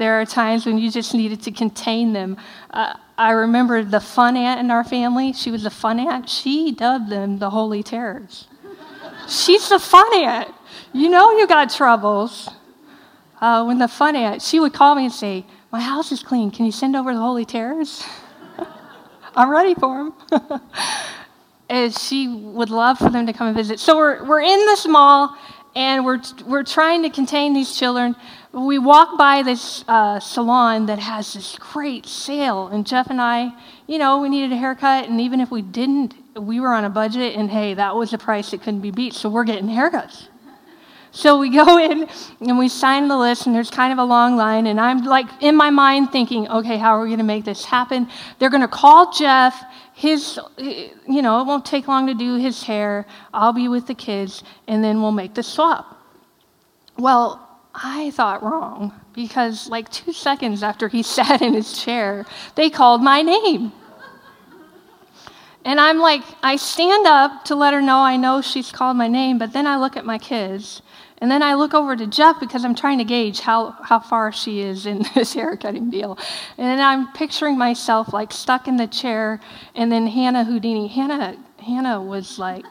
There 0.00 0.18
are 0.18 0.24
times 0.24 0.64
when 0.64 0.78
you 0.78 0.90
just 0.90 1.12
needed 1.12 1.42
to 1.42 1.50
contain 1.50 2.14
them. 2.14 2.38
Uh, 2.70 2.94
I 3.18 3.32
remember 3.32 3.84
the 3.84 4.00
fun 4.00 4.34
aunt 4.34 4.58
in 4.58 4.70
our 4.70 4.82
family. 4.82 5.34
She 5.34 5.50
was 5.50 5.66
a 5.66 5.70
fun 5.70 6.00
aunt. 6.00 6.26
She 6.26 6.72
dubbed 6.72 7.10
them 7.10 7.38
the 7.38 7.50
Holy 7.50 7.82
Terrors. 7.82 8.48
She's 9.28 9.68
the 9.68 9.78
fun 9.78 10.08
aunt. 10.14 10.54
You 10.94 11.10
know 11.10 11.32
you 11.32 11.46
got 11.46 11.68
troubles. 11.68 12.48
Uh, 13.42 13.64
when 13.64 13.78
the 13.78 13.88
fun 13.88 14.16
aunt, 14.16 14.40
she 14.40 14.58
would 14.58 14.72
call 14.72 14.94
me 14.94 15.04
and 15.04 15.12
say, 15.12 15.44
My 15.70 15.80
house 15.82 16.10
is 16.12 16.22
clean. 16.22 16.50
Can 16.50 16.64
you 16.64 16.72
send 16.72 16.96
over 16.96 17.12
the 17.12 17.20
Holy 17.20 17.44
Terrors? 17.44 18.02
I'm 19.36 19.50
ready 19.50 19.74
for 19.74 20.10
them. 20.30 20.60
and 21.68 21.94
she 21.94 22.26
would 22.26 22.70
love 22.70 22.96
for 22.96 23.10
them 23.10 23.26
to 23.26 23.34
come 23.34 23.48
and 23.48 23.56
visit. 23.56 23.78
So 23.78 23.98
we're, 23.98 24.24
we're 24.24 24.40
in 24.40 24.60
this 24.60 24.86
mall 24.86 25.36
and 25.76 26.06
we're, 26.06 26.22
we're 26.46 26.64
trying 26.64 27.02
to 27.02 27.10
contain 27.10 27.52
these 27.52 27.76
children. 27.76 28.16
We 28.52 28.78
walk 28.78 29.16
by 29.16 29.44
this 29.44 29.84
uh, 29.86 30.18
salon 30.18 30.86
that 30.86 30.98
has 30.98 31.34
this 31.34 31.56
great 31.60 32.04
sale, 32.04 32.66
and 32.66 32.84
Jeff 32.84 33.08
and 33.08 33.20
I, 33.20 33.52
you 33.86 33.96
know, 33.96 34.20
we 34.20 34.28
needed 34.28 34.52
a 34.52 34.56
haircut, 34.56 35.08
and 35.08 35.20
even 35.20 35.40
if 35.40 35.52
we 35.52 35.62
didn't, 35.62 36.14
we 36.34 36.58
were 36.58 36.74
on 36.74 36.84
a 36.84 36.90
budget, 36.90 37.36
and 37.36 37.48
hey, 37.48 37.74
that 37.74 37.94
was 37.94 38.10
the 38.10 38.18
price 38.18 38.50
that 38.50 38.62
couldn't 38.62 38.80
be 38.80 38.90
beat, 38.90 39.14
so 39.14 39.28
we're 39.28 39.44
getting 39.44 39.68
haircuts. 39.68 40.26
So 41.12 41.38
we 41.38 41.50
go 41.50 41.78
in 41.90 42.08
and 42.40 42.58
we 42.58 42.68
sign 42.68 43.06
the 43.06 43.16
list, 43.16 43.46
and 43.46 43.54
there's 43.54 43.70
kind 43.70 43.92
of 43.92 43.98
a 43.98 44.04
long 44.04 44.36
line. 44.36 44.66
And 44.66 44.80
I'm 44.80 45.04
like 45.04 45.26
in 45.40 45.56
my 45.56 45.70
mind 45.70 46.10
thinking, 46.10 46.48
okay, 46.48 46.76
how 46.76 46.96
are 46.96 47.02
we 47.02 47.08
going 47.08 47.18
to 47.18 47.24
make 47.24 47.44
this 47.44 47.64
happen? 47.64 48.08
They're 48.38 48.50
going 48.50 48.62
to 48.62 48.68
call 48.68 49.12
Jeff 49.12 49.62
his, 49.94 50.40
you 50.58 51.22
know, 51.22 51.40
it 51.40 51.46
won't 51.46 51.66
take 51.66 51.86
long 51.86 52.06
to 52.06 52.14
do 52.14 52.36
his 52.36 52.62
hair. 52.62 53.06
I'll 53.34 53.52
be 53.52 53.68
with 53.68 53.86
the 53.86 53.94
kids, 53.94 54.42
and 54.66 54.82
then 54.82 55.02
we'll 55.02 55.12
make 55.12 55.34
the 55.34 55.42
swap. 55.42 55.98
Well, 56.96 57.46
I 57.74 58.10
thought 58.10 58.42
wrong 58.42 58.92
because, 59.12 59.68
like, 59.68 59.90
two 59.90 60.12
seconds 60.12 60.62
after 60.62 60.88
he 60.88 61.02
sat 61.16 61.42
in 61.42 61.54
his 61.54 61.82
chair, 61.82 62.26
they 62.54 62.70
called 62.70 63.02
my 63.02 63.22
name. 63.22 63.72
And 65.64 65.78
I'm 65.78 65.98
like, 65.98 66.22
I 66.42 66.56
stand 66.56 67.06
up 67.06 67.44
to 67.44 67.54
let 67.54 67.74
her 67.74 67.82
know 67.82 67.98
I 67.98 68.16
know 68.16 68.40
she's 68.40 68.72
called 68.72 68.96
my 68.96 69.08
name, 69.08 69.38
but 69.38 69.52
then 69.52 69.66
I 69.66 69.76
look 69.76 69.96
at 69.96 70.06
my 70.06 70.16
kids 70.16 70.80
and 71.20 71.30
then 71.30 71.42
I 71.42 71.54
look 71.54 71.74
over 71.74 71.94
to 71.96 72.06
Jeff 72.06 72.40
because 72.40 72.64
I'm 72.64 72.74
trying 72.74 72.98
to 72.98 73.04
gauge 73.04 73.40
how, 73.40 73.72
how 73.82 74.00
far 74.00 74.32
she 74.32 74.60
is 74.60 74.86
in 74.86 75.04
this 75.14 75.34
haircutting 75.34 75.90
deal. 75.90 76.18
And 76.56 76.66
then 76.66 76.80
I'm 76.80 77.12
picturing 77.12 77.58
myself 77.58 78.12
like 78.12 78.32
stuck 78.32 78.66
in 78.66 78.76
the 78.76 78.86
chair, 78.86 79.38
and 79.74 79.92
then 79.92 80.06
Hannah 80.06 80.44
Houdini. 80.44 80.88
Hannah, 80.88 81.36
Hannah 81.58 82.00
was 82.00 82.38
like, 82.38 82.64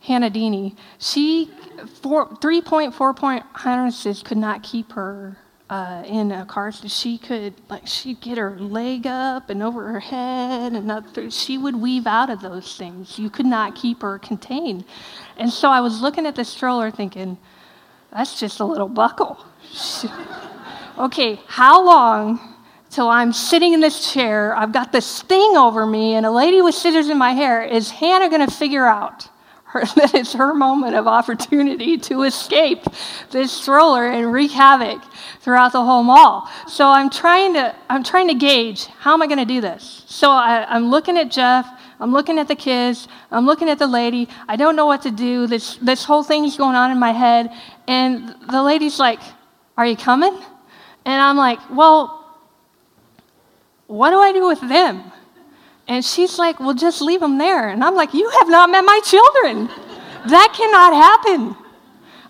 Hannah 0.00 0.30
Dini. 0.30 0.74
She, 0.98 1.50
3.4 1.78 3.16
point 3.16 3.44
harnesses 3.52 4.22
could 4.22 4.38
not 4.38 4.62
keep 4.62 4.92
her 4.92 5.36
uh, 5.70 6.02
in 6.06 6.32
a 6.32 6.46
car. 6.46 6.72
So 6.72 6.88
she 6.88 7.18
could, 7.18 7.54
like, 7.68 7.86
she'd 7.86 8.20
get 8.20 8.38
her 8.38 8.58
leg 8.58 9.06
up 9.06 9.50
and 9.50 9.62
over 9.62 9.92
her 9.92 10.00
head, 10.00 10.72
and 10.72 10.90
up 10.90 11.12
through. 11.14 11.30
She 11.30 11.58
would 11.58 11.76
weave 11.76 12.06
out 12.06 12.30
of 12.30 12.40
those 12.40 12.76
things. 12.76 13.18
You 13.18 13.30
could 13.30 13.46
not 13.46 13.74
keep 13.74 14.02
her 14.02 14.18
contained. 14.18 14.84
And 15.36 15.50
so 15.52 15.68
I 15.68 15.80
was 15.80 16.00
looking 16.00 16.26
at 16.26 16.36
the 16.36 16.44
stroller 16.44 16.90
thinking, 16.90 17.38
that's 18.12 18.40
just 18.40 18.60
a 18.60 18.64
little 18.64 18.88
buckle. 18.88 19.44
okay, 20.98 21.40
how 21.46 21.84
long 21.84 22.54
till 22.90 23.08
I'm 23.08 23.32
sitting 23.32 23.74
in 23.74 23.80
this 23.80 24.12
chair? 24.12 24.56
I've 24.56 24.72
got 24.72 24.92
this 24.92 25.22
thing 25.22 25.56
over 25.56 25.84
me, 25.84 26.14
and 26.14 26.24
a 26.24 26.30
lady 26.30 26.62
with 26.62 26.74
scissors 26.74 27.10
in 27.10 27.18
my 27.18 27.32
hair. 27.32 27.62
Is 27.62 27.90
Hannah 27.90 28.30
going 28.30 28.46
to 28.46 28.54
figure 28.54 28.86
out? 28.86 29.28
Her, 29.68 29.84
that 29.96 30.14
it's 30.14 30.32
her 30.32 30.54
moment 30.54 30.96
of 30.96 31.06
opportunity 31.06 31.98
to 31.98 32.22
escape 32.22 32.84
this 33.30 33.52
stroller 33.52 34.06
and 34.06 34.32
wreak 34.32 34.50
havoc 34.50 35.02
throughout 35.40 35.72
the 35.72 35.82
whole 35.84 36.02
mall. 36.02 36.48
So 36.66 36.88
I'm 36.88 37.10
trying 37.10 37.54
to, 37.54 37.74
I'm 37.88 38.04
trying 38.04 38.28
to 38.28 38.34
gauge 38.34 38.86
how 38.86 39.14
am 39.14 39.22
I 39.22 39.26
going 39.26 39.38
to 39.38 39.44
do 39.44 39.60
this? 39.60 40.04
So 40.06 40.30
I, 40.30 40.66
I'm 40.68 40.90
looking 40.90 41.16
at 41.16 41.30
Jeff. 41.30 41.66
I'm 42.00 42.12
looking 42.12 42.38
at 42.38 42.46
the 42.46 42.54
kids. 42.54 43.08
I'm 43.30 43.44
looking 43.44 43.68
at 43.68 43.78
the 43.78 43.86
lady. 43.86 44.28
I 44.46 44.56
don't 44.56 44.76
know 44.76 44.86
what 44.86 45.02
to 45.02 45.10
do. 45.10 45.46
This, 45.46 45.76
this 45.76 46.04
whole 46.04 46.22
thing's 46.22 46.56
going 46.56 46.76
on 46.76 46.90
in 46.90 46.98
my 46.98 47.12
head. 47.12 47.50
And 47.88 48.34
the 48.50 48.62
lady's 48.62 48.98
like, 49.00 49.20
Are 49.76 49.86
you 49.86 49.96
coming? 49.96 50.32
And 51.04 51.22
I'm 51.22 51.36
like, 51.36 51.58
Well, 51.70 52.14
what 53.88 54.10
do 54.10 54.18
I 54.18 54.32
do 54.32 54.46
with 54.46 54.60
them? 54.60 55.02
And 55.88 56.04
she's 56.04 56.38
like, 56.38 56.60
Well, 56.60 56.74
just 56.74 57.00
leave 57.00 57.20
them 57.20 57.38
there. 57.38 57.70
And 57.70 57.82
I'm 57.82 57.94
like, 57.94 58.14
You 58.14 58.28
have 58.38 58.48
not 58.48 58.70
met 58.70 58.82
my 58.82 59.00
children. 59.04 59.66
That 60.28 60.52
cannot 60.54 60.92
happen. 60.92 61.56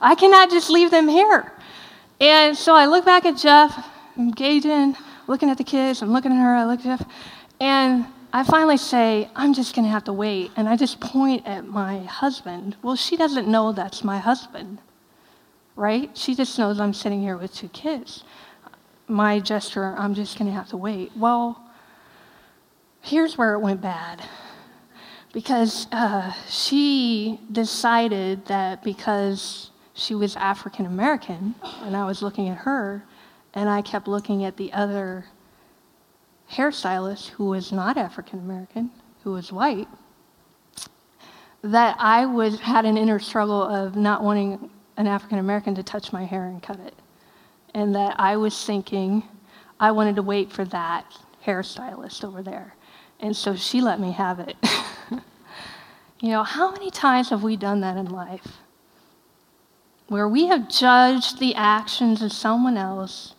I 0.01 0.15
cannot 0.15 0.51
just 0.51 0.71
leave 0.71 0.91
them 0.91 1.09
here. 1.09 1.53
And 2.21 2.57
so 2.57 2.75
I 2.75 2.87
look 2.87 3.05
back 3.05 3.25
at 3.25 3.37
Jeff, 3.37 3.87
I'm 4.17 4.31
gauging, 4.31 4.97
looking 5.27 5.51
at 5.51 5.59
the 5.59 5.65
kids, 5.65 6.03
I'm 6.03 6.13
looking 6.13 6.33
at 6.33 6.41
her, 6.41 6.55
I 6.55 6.65
look 6.65 6.81
at 6.81 6.85
Jeff, 6.85 7.09
and 7.61 8.07
I 8.33 8.45
finally 8.45 8.77
say, 8.77 9.31
I'm 9.35 9.55
just 9.55 9.75
going 9.75 9.85
to 9.85 9.91
have 9.91 10.05
to 10.05 10.13
wait. 10.13 10.51
And 10.57 10.69
I 10.69 10.77
just 10.77 11.01
point 11.01 11.47
at 11.47 11.67
my 11.67 12.01
husband. 12.01 12.77
Well, 12.83 12.97
she 12.97 13.17
doesn't 13.17 13.49
know 13.49 13.73
that's 13.73 14.05
my 14.05 14.19
husband, 14.19 14.79
right? 15.77 16.17
She 16.17 16.35
just 16.35 16.59
knows 16.59 16.79
I'm 16.81 16.93
sitting 16.93 17.23
here 17.23 17.37
with 17.37 17.55
two 17.55 17.69
kids. 17.69 18.25
My 19.07 19.41
gesture, 19.41 19.95
I'm 19.97 20.15
just 20.15 20.39
going 20.39 20.51
to 20.51 20.55
have 20.55 20.69
to 20.71 20.77
wait. 20.77 21.13
Well, 21.17 21.68
here's 23.09 23.39
where 23.39 23.55
it 23.55 23.61
went 23.61 23.81
bad. 23.81 24.23
Because 25.33 25.87
uh, 25.93 26.33
she 26.49 27.41
decided 27.51 28.45
that 28.47 28.83
because 28.83 29.71
she 29.95 30.15
was 30.15 30.37
African 30.37 30.87
American, 30.87 31.55
and 31.83 31.97
I 31.97 32.07
was 32.07 32.23
looking 32.23 32.49
at 32.49 32.59
her, 32.59 33.05
and 33.55 33.69
I 33.69 33.83
kept 33.83 34.09
looking 34.09 34.45
at 34.45 34.57
the 34.57 34.73
other 34.73 35.27
hairstylist 36.51 37.29
who 37.29 37.47
was 37.47 37.73
not 37.73 37.97
African 37.97 38.39
American, 38.39 38.91
who 39.23 39.33
was 39.33 39.53
white, 39.53 39.89
that 41.63 41.97
I 41.99 42.25
was 42.27 42.61
had 42.61 42.85
an 42.85 42.97
inner 42.97 43.19
struggle 43.19 43.63
of 43.63 43.97
not 43.97 44.23
wanting 44.23 44.71
an 44.97 45.07
African 45.07 45.39
American 45.39 45.75
to 45.75 45.83
touch 45.83 46.13
my 46.13 46.25
hair 46.25 46.45
and 46.45 46.63
cut 46.63 46.81
it. 46.81 46.95
And 47.75 47.95
that 47.95 48.19
I 48.19 48.37
was 48.37 48.65
thinking 48.65 49.23
I 49.79 49.91
wanted 49.93 50.17
to 50.17 50.23
wait 50.23 50.53
for 50.53 50.65
that 50.67 51.05
hairstylist 51.45 52.25
over 52.25 52.43
there. 52.43 52.75
And 53.21 53.37
so 53.37 53.57
she 53.57 53.81
let 53.81 53.99
me 53.99 54.13
have 54.13 54.39
it. 54.39 54.57
you 56.21 56.31
know, 56.31 56.43
how 56.43 56.71
many 56.71 56.91
times 56.91 57.31
have 57.31 57.43
we 57.43 57.57
done 57.57 57.81
that 57.81 57.97
in 57.97 58.07
life? 58.07 58.59
Where 60.09 60.29
we 60.29 60.47
have 60.47 60.69
judged 60.69 61.39
the 61.39 61.55
actions 61.55 62.23
of 62.23 62.33
someone 62.33 62.77
else, 62.77 63.35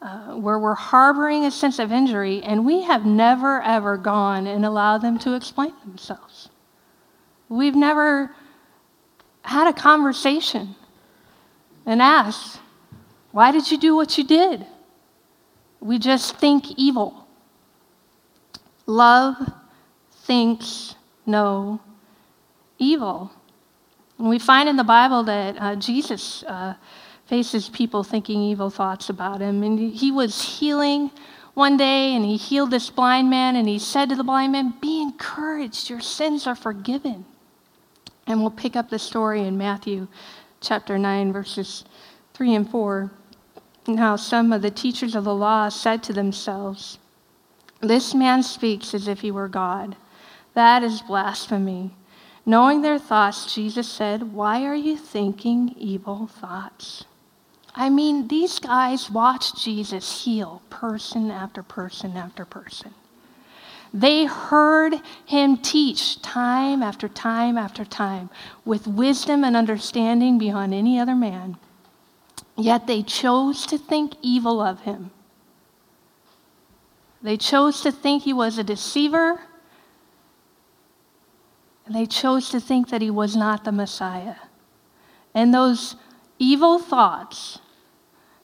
uh, 0.00 0.34
where 0.34 0.58
we're 0.58 0.74
harboring 0.74 1.44
a 1.44 1.50
sense 1.50 1.78
of 1.78 1.92
injury, 1.92 2.42
and 2.42 2.66
we 2.66 2.82
have 2.82 3.04
never, 3.04 3.62
ever 3.62 3.96
gone 3.96 4.46
and 4.46 4.64
allowed 4.64 4.98
them 4.98 5.18
to 5.20 5.34
explain 5.34 5.72
themselves. 5.84 6.48
We've 7.48 7.76
never 7.76 8.34
had 9.42 9.68
a 9.68 9.72
conversation 9.72 10.74
and 11.84 12.00
asked, 12.00 12.60
Why 13.30 13.52
did 13.52 13.70
you 13.70 13.78
do 13.78 13.94
what 13.94 14.16
you 14.16 14.24
did? 14.24 14.66
We 15.80 15.98
just 15.98 16.36
think 16.38 16.70
evil. 16.76 17.21
Love 18.86 19.36
thinks 20.10 20.94
no 21.26 21.80
evil. 22.78 23.30
And 24.18 24.28
we 24.28 24.38
find 24.38 24.68
in 24.68 24.76
the 24.76 24.84
Bible 24.84 25.22
that 25.24 25.56
uh, 25.58 25.76
Jesus 25.76 26.42
uh, 26.44 26.74
faces 27.26 27.68
people 27.68 28.02
thinking 28.02 28.42
evil 28.42 28.70
thoughts 28.70 29.08
about 29.08 29.40
him. 29.40 29.62
And 29.62 29.78
he 29.78 30.10
was 30.10 30.58
healing 30.58 31.10
one 31.54 31.76
day 31.76 32.14
and 32.14 32.24
he 32.24 32.36
healed 32.36 32.70
this 32.70 32.90
blind 32.90 33.30
man 33.30 33.56
and 33.56 33.68
he 33.68 33.78
said 33.78 34.08
to 34.08 34.16
the 34.16 34.24
blind 34.24 34.52
man, 34.52 34.74
Be 34.80 35.02
encouraged, 35.02 35.90
your 35.90 36.00
sins 36.00 36.46
are 36.46 36.54
forgiven. 36.54 37.24
And 38.26 38.40
we'll 38.40 38.50
pick 38.50 38.76
up 38.76 38.90
the 38.90 38.98
story 38.98 39.42
in 39.42 39.58
Matthew 39.58 40.06
chapter 40.60 40.96
9, 40.98 41.32
verses 41.32 41.84
3 42.34 42.54
and 42.54 42.70
4. 42.70 43.10
Now, 43.88 44.16
some 44.16 44.52
of 44.52 44.62
the 44.62 44.70
teachers 44.70 45.14
of 45.14 45.24
the 45.24 45.34
law 45.34 45.68
said 45.68 46.02
to 46.04 46.12
themselves, 46.12 46.98
This 47.82 48.14
man 48.14 48.44
speaks 48.44 48.94
as 48.94 49.08
if 49.08 49.20
he 49.20 49.32
were 49.32 49.48
God. 49.48 49.96
That 50.54 50.84
is 50.84 51.02
blasphemy. 51.02 51.90
Knowing 52.46 52.82
their 52.82 52.98
thoughts, 52.98 53.52
Jesus 53.52 53.88
said, 53.88 54.32
Why 54.32 54.64
are 54.64 54.74
you 54.74 54.96
thinking 54.96 55.74
evil 55.76 56.28
thoughts? 56.28 57.04
I 57.74 57.88
mean, 57.90 58.28
these 58.28 58.58
guys 58.58 59.10
watched 59.10 59.56
Jesus 59.56 60.24
heal 60.24 60.62
person 60.70 61.30
after 61.30 61.62
person 61.62 62.16
after 62.16 62.44
person. 62.44 62.94
They 63.92 64.26
heard 64.26 64.94
him 65.26 65.56
teach 65.58 66.22
time 66.22 66.82
after 66.82 67.08
time 67.08 67.58
after 67.58 67.84
time 67.84 68.30
with 68.64 68.86
wisdom 68.86 69.44
and 69.44 69.56
understanding 69.56 70.38
beyond 70.38 70.72
any 70.72 70.98
other 70.98 71.14
man. 71.14 71.56
Yet 72.56 72.86
they 72.86 73.02
chose 73.02 73.66
to 73.66 73.76
think 73.76 74.14
evil 74.22 74.60
of 74.60 74.80
him. 74.80 75.10
They 77.22 77.36
chose 77.36 77.80
to 77.82 77.92
think 77.92 78.24
he 78.24 78.32
was 78.32 78.58
a 78.58 78.64
deceiver. 78.64 79.40
And 81.86 81.94
they 81.94 82.06
chose 82.06 82.50
to 82.50 82.60
think 82.60 82.90
that 82.90 83.02
he 83.02 83.10
was 83.10 83.36
not 83.36 83.64
the 83.64 83.72
Messiah. 83.72 84.36
And 85.34 85.52
those 85.54 85.96
evil 86.38 86.78
thoughts 86.78 87.58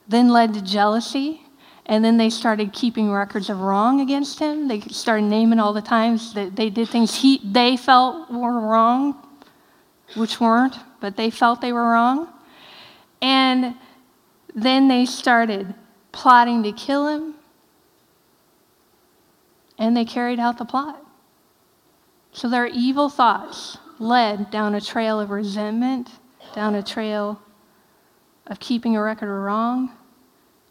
then 0.07 0.29
led 0.29 0.53
to 0.53 0.61
jealousy. 0.61 1.41
And 1.85 2.05
then 2.05 2.17
they 2.17 2.29
started 2.29 2.71
keeping 2.71 3.11
records 3.11 3.49
of 3.49 3.61
wrong 3.61 3.99
against 3.99 4.39
him. 4.39 4.67
They 4.67 4.81
started 4.81 5.23
naming 5.23 5.59
all 5.59 5.73
the 5.73 5.81
times 5.81 6.33
that 6.35 6.55
they 6.55 6.69
did 6.69 6.87
things 6.89 7.15
he, 7.15 7.41
they 7.43 7.77
felt 7.77 8.29
were 8.31 8.59
wrong, 8.59 9.27
which 10.15 10.39
weren't, 10.39 10.75
but 11.01 11.17
they 11.17 11.29
felt 11.29 11.61
they 11.61 11.73
were 11.73 11.89
wrong. 11.89 12.29
And 13.21 13.75
then 14.53 14.87
they 14.87 15.05
started 15.05 15.73
plotting 16.11 16.63
to 16.63 16.71
kill 16.71 17.07
him. 17.07 17.35
And 19.79 19.97
they 19.97 20.05
carried 20.05 20.39
out 20.39 20.59
the 20.59 20.65
plot. 20.65 21.03
So 22.31 22.47
their 22.47 22.67
evil 22.67 23.09
thoughts 23.09 23.77
led 23.97 24.51
down 24.51 24.75
a 24.75 24.81
trail 24.81 25.19
of 25.19 25.31
resentment, 25.31 26.11
down 26.53 26.75
a 26.75 26.83
trail 26.83 27.41
of 28.45 28.59
keeping 28.59 28.95
a 28.95 29.01
record 29.01 29.29
of 29.33 29.41
wrong, 29.41 29.91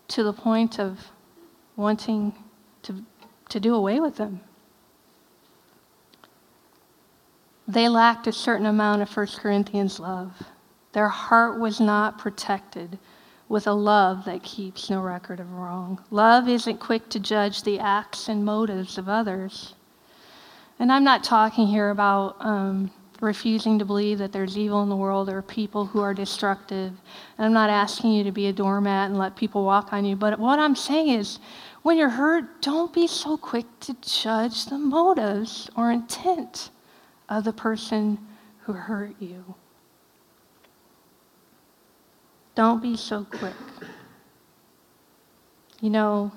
to 0.08 0.22
the 0.22 0.32
point 0.32 0.78
of 0.78 1.10
wanting 1.76 2.34
to, 2.82 3.04
to 3.48 3.60
do 3.60 3.74
away 3.74 3.98
with 3.98 4.16
them. 4.16 4.40
They 7.66 7.88
lacked 7.88 8.26
a 8.26 8.32
certain 8.32 8.66
amount 8.66 9.02
of 9.02 9.14
1 9.14 9.26
Corinthians 9.38 10.00
love. 10.00 10.42
Their 10.92 11.08
heart 11.08 11.58
was 11.58 11.80
not 11.80 12.18
protected 12.18 12.98
with 13.48 13.66
a 13.66 13.72
love 13.72 14.24
that 14.26 14.42
keeps 14.42 14.90
no 14.90 15.00
record 15.00 15.40
of 15.40 15.52
wrong. 15.52 16.02
Love 16.10 16.48
isn't 16.48 16.78
quick 16.78 17.08
to 17.08 17.18
judge 17.18 17.62
the 17.62 17.78
acts 17.78 18.28
and 18.28 18.44
motives 18.44 18.98
of 18.98 19.08
others. 19.08 19.74
And 20.78 20.92
I'm 20.92 21.04
not 21.04 21.24
talking 21.24 21.66
here 21.66 21.90
about 21.90 22.36
um, 22.40 22.90
refusing 23.20 23.78
to 23.78 23.84
believe 23.84 24.18
that 24.18 24.32
there's 24.32 24.56
evil 24.56 24.82
in 24.82 24.88
the 24.88 24.96
world 24.96 25.28
or 25.28 25.42
people 25.42 25.86
who 25.86 26.00
are 26.00 26.14
destructive. 26.14 26.92
And 27.36 27.46
I'm 27.46 27.52
not 27.52 27.70
asking 27.70 28.12
you 28.12 28.24
to 28.24 28.32
be 28.32 28.46
a 28.46 28.52
doormat 28.52 29.10
and 29.10 29.18
let 29.18 29.34
people 29.34 29.64
walk 29.64 29.92
on 29.92 30.04
you. 30.04 30.14
But 30.14 30.38
what 30.38 30.58
I'm 30.58 30.76
saying 30.76 31.08
is, 31.08 31.38
when 31.82 31.96
you're 31.96 32.08
hurt, 32.10 32.62
don't 32.62 32.92
be 32.92 33.06
so 33.06 33.36
quick 33.36 33.66
to 33.80 33.96
judge 34.02 34.66
the 34.66 34.78
motives 34.78 35.70
or 35.76 35.90
intent 35.90 36.70
of 37.28 37.44
the 37.44 37.52
person 37.52 38.18
who 38.60 38.72
hurt 38.72 39.14
you. 39.20 39.54
Don't 42.58 42.82
be 42.82 42.96
so 42.96 43.24
quick. 43.24 43.54
You 45.80 45.90
know, 45.90 46.32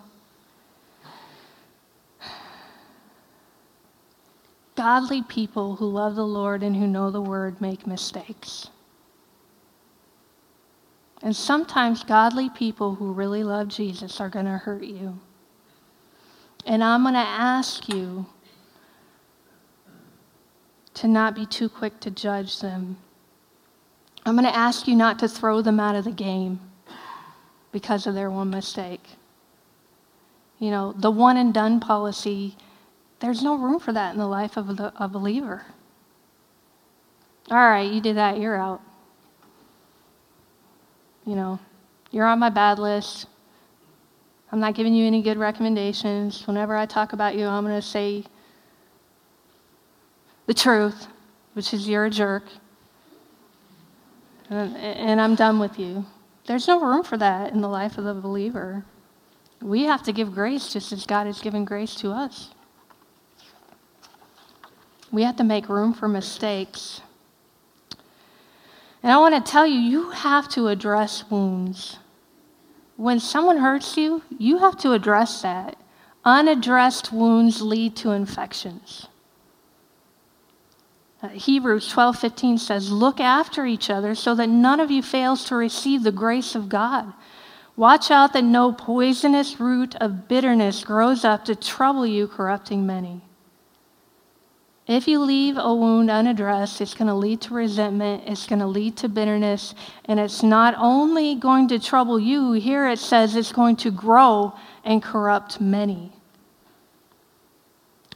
Godly 4.76 5.24
people 5.24 5.78
who 5.78 5.88
love 5.88 6.14
the 6.14 6.28
Lord 6.28 6.62
and 6.62 6.76
who 6.76 6.86
know 6.86 7.10
the 7.10 7.24
word 7.24 7.60
make 7.60 7.88
mistakes. 7.88 8.70
And 11.24 11.36
sometimes 11.36 12.04
godly 12.04 12.52
people 12.52 12.94
who 12.94 13.14
really 13.14 13.44
love 13.44 13.68
Jesus 13.68 14.22
are 14.22 14.30
going 14.30 14.46
to 14.46 14.60
hurt 14.60 14.84
you. 14.84 15.18
And 16.68 16.84
I'm 16.84 17.02
going 17.02 17.16
to 17.16 17.20
ask 17.20 17.90
you 17.90 18.28
to 20.94 21.08
not 21.08 21.34
be 21.34 21.48
too 21.48 21.68
quick 21.68 22.00
to 22.02 22.12
judge 22.12 22.60
them. 22.60 22.98
I'm 24.26 24.36
going 24.36 24.46
to 24.46 24.56
ask 24.56 24.88
you 24.88 24.96
not 24.96 25.20
to 25.20 25.28
throw 25.28 25.62
them 25.62 25.80
out 25.80 25.96
of 25.96 26.06
the 26.06 26.12
game 26.12 26.60
because 27.72 28.06
of 28.06 28.14
their 28.14 28.30
one 28.30 28.50
mistake. 28.50 29.04
You 30.60 30.70
know, 30.70 30.94
the 30.94 31.10
one 31.10 31.38
and 31.38 31.54
done 31.54 31.80
policy 31.80 32.56
there's 33.22 33.44
no 33.44 33.56
room 33.56 33.80
for 33.80 33.94
that 33.94 34.14
in 34.14 34.18
the 34.18 34.28
life 34.28 34.58
of 34.58 34.80
a, 34.80 35.08
believer. 35.08 35.64
All 37.52 37.58
right, 37.58 37.90
you 37.90 38.02
did 38.02 38.18
that, 38.18 38.40
you're 38.40 38.56
out. 38.56 38.82
You 41.26 41.36
know, 41.36 41.60
you're 42.10 42.26
on 42.26 42.40
my 42.40 42.50
bad 42.50 42.80
list. 42.80 43.28
I'm 44.52 44.60
not 44.60 44.74
giving 44.74 44.96
you 44.96 45.06
any 45.06 45.22
good 45.22 45.38
recommendations. 45.38 46.48
Whenever 46.48 46.76
I 46.76 46.88
talk 46.88 47.14
about 47.14 47.36
you, 47.36 47.46
I'm 47.46 47.64
going 47.64 47.80
to 47.80 47.88
say 47.88 48.24
the 50.48 50.54
truth, 50.56 51.08
which 51.54 51.76
is 51.76 51.88
you're 51.88 52.06
a 52.06 52.10
jerk. 52.10 52.44
And, 54.52 54.76
and 54.76 55.22
I'm 55.22 55.36
done 55.36 55.60
with 55.60 55.80
you. 55.80 56.06
There's 56.46 56.68
no 56.68 56.82
room 56.82 57.04
for 57.04 57.18
that 57.18 57.54
in 57.54 57.62
the 57.62 57.70
life 57.70 57.98
of 57.98 58.04
the 58.04 58.14
believer. 58.14 58.84
We 59.62 59.84
have 59.84 60.04
to 60.04 60.12
give 60.12 60.34
grace 60.34 60.74
just 60.74 60.92
as 60.92 61.06
God 61.06 61.26
has 61.26 61.40
given 61.40 61.64
grace 61.64 61.96
to 61.96 62.12
us. 62.12 62.50
We 65.10 65.24
have 65.24 65.38
to 65.38 65.46
make 65.46 65.70
room 65.70 65.94
for 65.94 66.10
mistakes. 66.10 67.00
And 69.02 69.12
I 69.12 69.18
want 69.20 69.34
to 69.44 69.52
tell 69.52 69.66
you, 69.66 69.80
you 69.80 70.10
have 70.12 70.50
to 70.50 70.68
address 70.68 71.24
wounds. 71.30 71.98
When 72.98 73.22
someone 73.22 73.58
hurts 73.58 73.96
you, 73.96 74.22
you 74.38 74.58
have 74.58 74.78
to 74.80 74.92
address 74.92 75.42
that. 75.44 75.78
Unaddressed 76.26 77.14
wounds 77.14 77.62
lead 77.62 77.96
to 77.98 78.12
infections. 78.12 79.08
Uh, 81.24 81.28
Hebrews 81.30 81.88
12:15 81.90 82.58
says, 82.58 82.92
"Look 82.92 83.20
after 83.20 83.66
each 83.66 83.90
other 83.90 84.16
so 84.16 84.34
that 84.36 84.50
none 84.50 84.80
of 84.80 84.90
you 84.90 85.04
fails 85.04 85.46
to 85.46 85.56
receive 85.56 86.04
the 86.04 86.12
grace 86.12 86.56
of 86.56 86.68
God. 86.68 87.14
Watch 87.76 88.10
out 88.10 88.34
that 88.34 88.44
no 88.44 88.72
poisonous 88.72 89.60
root 89.60 89.96
of 89.96 90.28
bitterness 90.28 90.84
grows 90.84 91.24
up 91.24 91.46
to 91.46 91.56
trouble 91.56 92.06
you, 92.06 92.28
corrupting 92.28 92.86
many." 92.86 93.22
If 94.88 95.08
you 95.08 95.20
leave 95.20 95.58
a 95.58 95.74
wound 95.74 96.10
unaddressed, 96.10 96.82
it's 96.82 96.96
going 96.96 97.08
to 97.08 97.14
lead 97.14 97.40
to 97.42 97.54
resentment, 97.54 98.24
it's 98.26 98.48
going 98.48 98.60
to 98.60 98.66
lead 98.66 98.98
to 98.98 99.08
bitterness, 99.08 99.76
and 100.06 100.20
it's 100.20 100.42
not 100.42 100.74
only 100.78 101.36
going 101.36 101.68
to 101.68 101.80
trouble 101.80 102.20
you, 102.20 102.54
here 102.54 102.88
it 102.88 103.00
says 103.00 103.36
it's 103.36 103.52
going 103.52 103.76
to 103.78 103.92
grow 103.92 104.54
and 104.84 105.04
corrupt 105.04 105.62
many. 105.62 106.12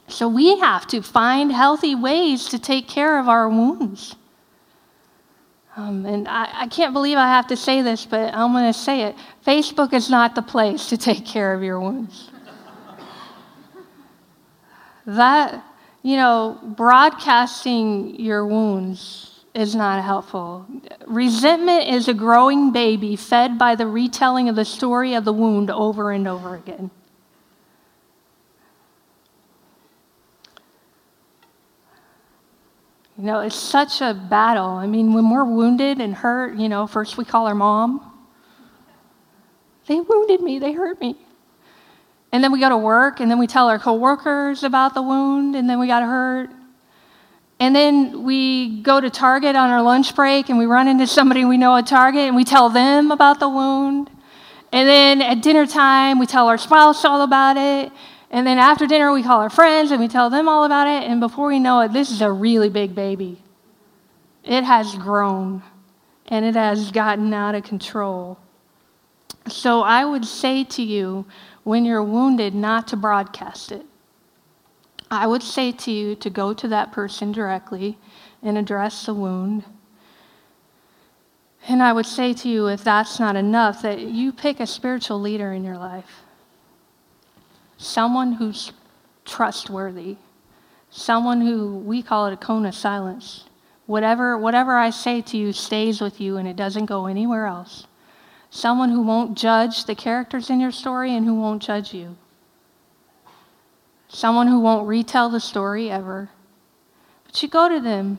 So 0.08 0.28
we 0.28 0.58
have 0.60 0.86
to 0.88 1.02
find 1.02 1.52
healthy 1.52 1.94
ways 1.94 2.48
to 2.50 2.58
take 2.58 2.88
care 2.88 3.18
of 3.18 3.28
our 3.28 3.48
wounds. 3.48 4.14
Um, 5.76 6.06
and 6.06 6.26
I, 6.26 6.62
I 6.62 6.68
can't 6.68 6.92
believe 6.92 7.18
I 7.18 7.26
have 7.26 7.48
to 7.48 7.56
say 7.56 7.82
this, 7.82 8.06
but 8.06 8.32
I'm 8.32 8.52
going 8.52 8.72
to 8.72 8.78
say 8.78 9.02
it. 9.02 9.14
Facebook 9.44 9.92
is 9.92 10.08
not 10.08 10.34
the 10.34 10.42
place 10.42 10.88
to 10.88 10.96
take 10.96 11.26
care 11.26 11.52
of 11.52 11.62
your 11.62 11.80
wounds. 11.80 12.30
that 15.06 15.62
you 16.06 16.16
know, 16.16 16.56
broadcasting 16.62 18.20
your 18.20 18.46
wounds 18.46 19.44
is 19.54 19.74
not 19.74 20.04
helpful. 20.04 20.64
Resentment 21.04 21.88
is 21.88 22.06
a 22.06 22.14
growing 22.14 22.70
baby 22.70 23.16
fed 23.16 23.58
by 23.58 23.74
the 23.74 23.88
retelling 23.88 24.48
of 24.48 24.54
the 24.54 24.64
story 24.64 25.14
of 25.14 25.24
the 25.24 25.32
wound 25.32 25.68
over 25.68 26.12
and 26.12 26.28
over 26.28 26.54
again. 26.54 26.92
You 33.18 33.24
know, 33.24 33.40
it's 33.40 33.56
such 33.56 34.02
a 34.02 34.12
battle. 34.12 34.66
I 34.66 34.86
mean, 34.86 35.14
when 35.14 35.30
we're 35.30 35.44
wounded 35.44 36.00
and 36.00 36.14
hurt, 36.14 36.56
you 36.56 36.68
know, 36.68 36.86
first 36.86 37.16
we 37.16 37.24
call 37.24 37.46
our 37.46 37.54
mom. 37.54 38.12
They 39.86 40.00
wounded 40.00 40.42
me, 40.42 40.58
they 40.58 40.72
hurt 40.72 41.00
me. 41.00 41.16
And 42.32 42.44
then 42.44 42.52
we 42.52 42.60
go 42.60 42.68
to 42.68 42.76
work, 42.76 43.20
and 43.20 43.30
then 43.30 43.38
we 43.38 43.46
tell 43.46 43.68
our 43.68 43.78
coworkers 43.78 44.64
about 44.64 44.92
the 44.92 45.00
wound, 45.00 45.56
and 45.56 45.70
then 45.70 45.78
we 45.78 45.86
got 45.86 46.02
hurt. 46.02 46.50
And 47.58 47.74
then 47.74 48.24
we 48.24 48.82
go 48.82 49.00
to 49.00 49.08
Target 49.08 49.56
on 49.56 49.70
our 49.70 49.80
lunch 49.80 50.14
break, 50.14 50.50
and 50.50 50.58
we 50.58 50.66
run 50.66 50.86
into 50.86 51.06
somebody 51.06 51.46
we 51.46 51.56
know 51.56 51.74
at 51.76 51.86
Target, 51.86 52.22
and 52.22 52.36
we 52.36 52.44
tell 52.44 52.68
them 52.68 53.10
about 53.10 53.40
the 53.40 53.48
wound. 53.48 54.10
And 54.72 54.86
then 54.86 55.22
at 55.22 55.40
dinner 55.40 55.66
time, 55.66 56.18
we 56.18 56.26
tell 56.26 56.48
our 56.48 56.58
spouse 56.58 57.04
all 57.06 57.22
about 57.22 57.56
it. 57.56 57.92
And 58.36 58.46
then 58.46 58.58
after 58.58 58.86
dinner, 58.86 59.14
we 59.14 59.22
call 59.22 59.40
our 59.40 59.48
friends 59.48 59.90
and 59.90 59.98
we 59.98 60.08
tell 60.08 60.28
them 60.28 60.46
all 60.46 60.64
about 60.64 60.86
it. 60.86 61.08
And 61.08 61.20
before 61.20 61.48
we 61.48 61.58
know 61.58 61.80
it, 61.80 61.94
this 61.94 62.10
is 62.10 62.20
a 62.20 62.30
really 62.30 62.68
big 62.68 62.94
baby. 62.94 63.42
It 64.44 64.62
has 64.62 64.94
grown 64.94 65.62
and 66.26 66.44
it 66.44 66.54
has 66.54 66.92
gotten 66.92 67.32
out 67.32 67.54
of 67.54 67.64
control. 67.64 68.38
So 69.48 69.80
I 69.80 70.04
would 70.04 70.26
say 70.26 70.64
to 70.64 70.82
you, 70.82 71.24
when 71.64 71.86
you're 71.86 72.02
wounded, 72.02 72.54
not 72.54 72.88
to 72.88 72.96
broadcast 72.96 73.72
it. 73.72 73.86
I 75.10 75.26
would 75.26 75.42
say 75.42 75.72
to 75.72 75.90
you 75.90 76.14
to 76.16 76.28
go 76.28 76.52
to 76.52 76.68
that 76.68 76.92
person 76.92 77.32
directly 77.32 77.96
and 78.42 78.58
address 78.58 79.06
the 79.06 79.14
wound. 79.14 79.64
And 81.66 81.82
I 81.82 81.94
would 81.94 82.04
say 82.04 82.34
to 82.34 82.50
you, 82.50 82.66
if 82.66 82.84
that's 82.84 83.18
not 83.18 83.34
enough, 83.34 83.80
that 83.80 83.98
you 83.98 84.30
pick 84.30 84.60
a 84.60 84.66
spiritual 84.66 85.22
leader 85.22 85.54
in 85.54 85.64
your 85.64 85.78
life 85.78 86.25
someone 87.76 88.32
who's 88.32 88.72
trustworthy, 89.24 90.16
someone 90.90 91.40
who 91.40 91.78
we 91.78 92.02
call 92.02 92.26
it 92.26 92.32
a 92.32 92.36
cone 92.36 92.66
of 92.66 92.74
silence. 92.74 93.44
Whatever, 93.86 94.36
whatever 94.36 94.76
I 94.76 94.90
say 94.90 95.20
to 95.22 95.36
you 95.36 95.52
stays 95.52 96.00
with 96.00 96.20
you 96.20 96.36
and 96.38 96.48
it 96.48 96.56
doesn't 96.56 96.86
go 96.86 97.06
anywhere 97.06 97.46
else. 97.46 97.86
Someone 98.50 98.90
who 98.90 99.02
won't 99.02 99.36
judge 99.36 99.84
the 99.84 99.94
characters 99.94 100.50
in 100.50 100.60
your 100.60 100.72
story 100.72 101.14
and 101.14 101.24
who 101.24 101.34
won't 101.34 101.62
judge 101.62 101.92
you. 101.92 102.16
Someone 104.08 104.48
who 104.48 104.60
won't 104.60 104.88
retell 104.88 105.28
the 105.28 105.40
story 105.40 105.90
ever. 105.90 106.30
But 107.24 107.42
you 107.42 107.48
go 107.48 107.68
to 107.68 107.80
them, 107.80 108.18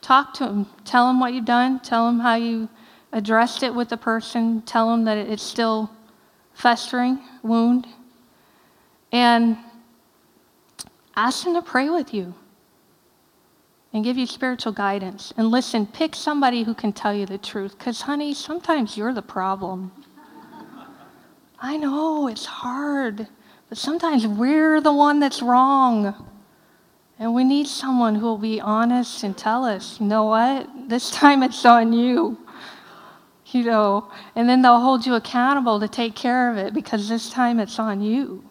talk 0.00 0.34
to 0.34 0.44
them, 0.44 0.66
tell 0.84 1.06
them 1.06 1.20
what 1.20 1.32
you've 1.32 1.44
done, 1.44 1.80
tell 1.80 2.06
them 2.06 2.20
how 2.20 2.34
you 2.34 2.68
addressed 3.12 3.62
it 3.62 3.74
with 3.74 3.88
the 3.88 3.96
person, 3.96 4.62
tell 4.62 4.90
them 4.90 5.04
that 5.04 5.16
it's 5.16 5.42
still 5.42 5.90
festering 6.52 7.20
wound 7.42 7.86
and 9.14 9.56
ask 11.14 11.44
them 11.44 11.54
to 11.54 11.62
pray 11.62 11.88
with 11.88 12.12
you 12.12 12.34
and 13.92 14.02
give 14.02 14.18
you 14.18 14.26
spiritual 14.26 14.72
guidance. 14.72 15.32
And 15.36 15.52
listen, 15.52 15.86
pick 15.86 16.16
somebody 16.16 16.64
who 16.64 16.74
can 16.74 16.92
tell 16.92 17.14
you 17.14 17.24
the 17.24 17.38
truth 17.38 17.78
because, 17.78 18.00
honey, 18.00 18.34
sometimes 18.34 18.96
you're 18.96 19.14
the 19.14 19.22
problem. 19.22 19.92
I 21.60 21.76
know 21.76 22.26
it's 22.26 22.44
hard, 22.44 23.28
but 23.68 23.78
sometimes 23.78 24.26
we're 24.26 24.80
the 24.80 24.92
one 24.92 25.20
that's 25.20 25.40
wrong. 25.40 26.28
And 27.20 27.32
we 27.36 27.44
need 27.44 27.68
someone 27.68 28.16
who 28.16 28.26
will 28.26 28.36
be 28.36 28.60
honest 28.60 29.22
and 29.22 29.38
tell 29.38 29.64
us, 29.64 30.00
you 30.00 30.06
know 30.06 30.24
what? 30.24 30.68
This 30.88 31.10
time 31.12 31.44
it's 31.44 31.64
on 31.64 31.92
you. 31.92 32.36
You 33.46 33.62
know, 33.62 34.10
and 34.34 34.48
then 34.48 34.62
they'll 34.62 34.80
hold 34.80 35.06
you 35.06 35.14
accountable 35.14 35.78
to 35.78 35.86
take 35.86 36.16
care 36.16 36.50
of 36.50 36.58
it 36.58 36.74
because 36.74 37.08
this 37.08 37.30
time 37.30 37.60
it's 37.60 37.78
on 37.78 38.00
you. 38.00 38.42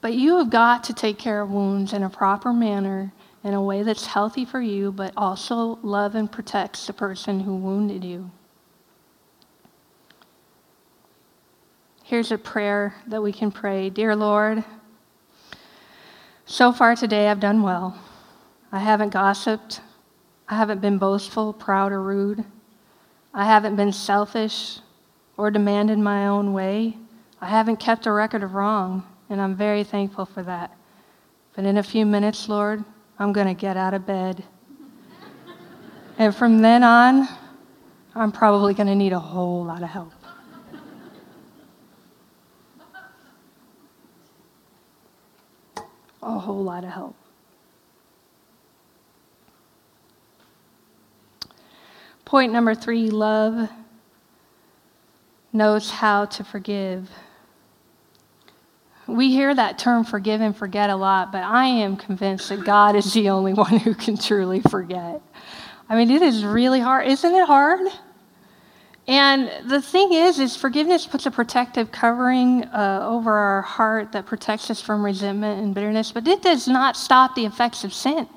But 0.00 0.14
you 0.14 0.38
have 0.38 0.50
got 0.50 0.84
to 0.84 0.94
take 0.94 1.18
care 1.18 1.42
of 1.42 1.50
wounds 1.50 1.92
in 1.92 2.02
a 2.02 2.10
proper 2.10 2.52
manner, 2.52 3.12
in 3.44 3.52
a 3.52 3.62
way 3.62 3.82
that's 3.82 4.06
healthy 4.06 4.44
for 4.44 4.60
you, 4.60 4.92
but 4.92 5.12
also 5.16 5.78
love 5.82 6.14
and 6.14 6.30
protects 6.30 6.86
the 6.86 6.92
person 6.92 7.40
who 7.40 7.56
wounded 7.56 8.02
you. 8.02 8.30
Here's 12.02 12.32
a 12.32 12.38
prayer 12.38 12.94
that 13.06 13.22
we 13.22 13.32
can 13.32 13.52
pray 13.52 13.90
Dear 13.90 14.16
Lord, 14.16 14.64
so 16.46 16.72
far 16.72 16.96
today 16.96 17.28
I've 17.28 17.40
done 17.40 17.62
well. 17.62 17.98
I 18.72 18.80
haven't 18.80 19.10
gossiped. 19.10 19.80
I 20.48 20.56
haven't 20.56 20.80
been 20.80 20.98
boastful, 20.98 21.52
proud, 21.52 21.92
or 21.92 22.02
rude. 22.02 22.44
I 23.32 23.44
haven't 23.44 23.76
been 23.76 23.92
selfish 23.92 24.80
or 25.36 25.50
demanded 25.50 25.98
my 25.98 26.26
own 26.26 26.52
way. 26.52 26.96
I 27.40 27.48
haven't 27.48 27.76
kept 27.76 28.06
a 28.06 28.12
record 28.12 28.42
of 28.42 28.54
wrong 28.54 29.06
and 29.30 29.40
I'm 29.40 29.54
very 29.54 29.84
thankful 29.84 30.26
for 30.26 30.42
that. 30.42 30.76
But 31.54 31.64
in 31.64 31.78
a 31.78 31.82
few 31.82 32.04
minutes, 32.04 32.48
Lord, 32.48 32.84
I'm 33.18 33.32
going 33.32 33.46
to 33.46 33.54
get 33.54 33.76
out 33.76 33.94
of 33.94 34.04
bed. 34.04 34.44
and 36.18 36.34
from 36.34 36.58
then 36.58 36.82
on, 36.82 37.28
I'm 38.14 38.32
probably 38.32 38.74
going 38.74 38.88
to 38.88 38.94
need 38.94 39.12
a 39.12 39.18
whole 39.18 39.64
lot 39.64 39.82
of 39.82 39.88
help. 39.88 40.12
a 46.22 46.38
whole 46.38 46.62
lot 46.62 46.84
of 46.84 46.90
help. 46.90 47.16
Point 52.24 52.52
number 52.52 52.74
three 52.74 53.10
love 53.10 53.70
knows 55.52 55.90
how 55.90 56.26
to 56.26 56.44
forgive. 56.44 57.10
We 59.16 59.30
hear 59.30 59.54
that 59.54 59.78
term 59.78 60.04
forgive 60.04 60.40
and 60.40 60.56
forget 60.56 60.90
a 60.90 60.96
lot, 60.96 61.32
but 61.32 61.42
I 61.42 61.66
am 61.66 61.96
convinced 61.96 62.48
that 62.48 62.64
God 62.64 62.96
is 62.96 63.12
the 63.12 63.30
only 63.30 63.52
one 63.54 63.78
who 63.78 63.94
can 63.94 64.16
truly 64.16 64.60
forget. 64.60 65.20
I 65.88 65.96
mean, 65.96 66.10
it 66.10 66.22
is 66.22 66.44
really 66.44 66.80
hard. 66.80 67.08
Isn't 67.08 67.34
it 67.34 67.46
hard? 67.46 67.80
And 69.08 69.50
the 69.68 69.82
thing 69.82 70.12
is, 70.12 70.38
is 70.38 70.54
forgiveness 70.56 71.06
puts 71.06 71.26
a 71.26 71.30
protective 71.30 71.90
covering 71.90 72.64
uh, 72.66 73.00
over 73.02 73.32
our 73.32 73.62
heart 73.62 74.12
that 74.12 74.24
protects 74.26 74.70
us 74.70 74.80
from 74.80 75.04
resentment 75.04 75.60
and 75.60 75.74
bitterness, 75.74 76.12
but 76.12 76.28
it 76.28 76.42
does 76.42 76.68
not 76.68 76.96
stop 76.96 77.34
the 77.34 77.44
effects 77.44 77.82
of 77.82 77.92
sin. 77.92 78.28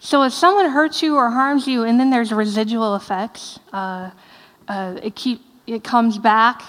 So 0.00 0.24
if 0.24 0.32
someone 0.32 0.68
hurts 0.70 1.00
you 1.00 1.14
or 1.14 1.30
harms 1.30 1.68
you, 1.68 1.84
and 1.84 2.00
then 2.00 2.10
there's 2.10 2.32
residual 2.32 2.96
effects, 2.96 3.60
uh, 3.72 4.10
uh, 4.66 4.98
it 5.02 5.14
keep 5.14 5.42
it 5.66 5.84
comes 5.84 6.18
back 6.18 6.62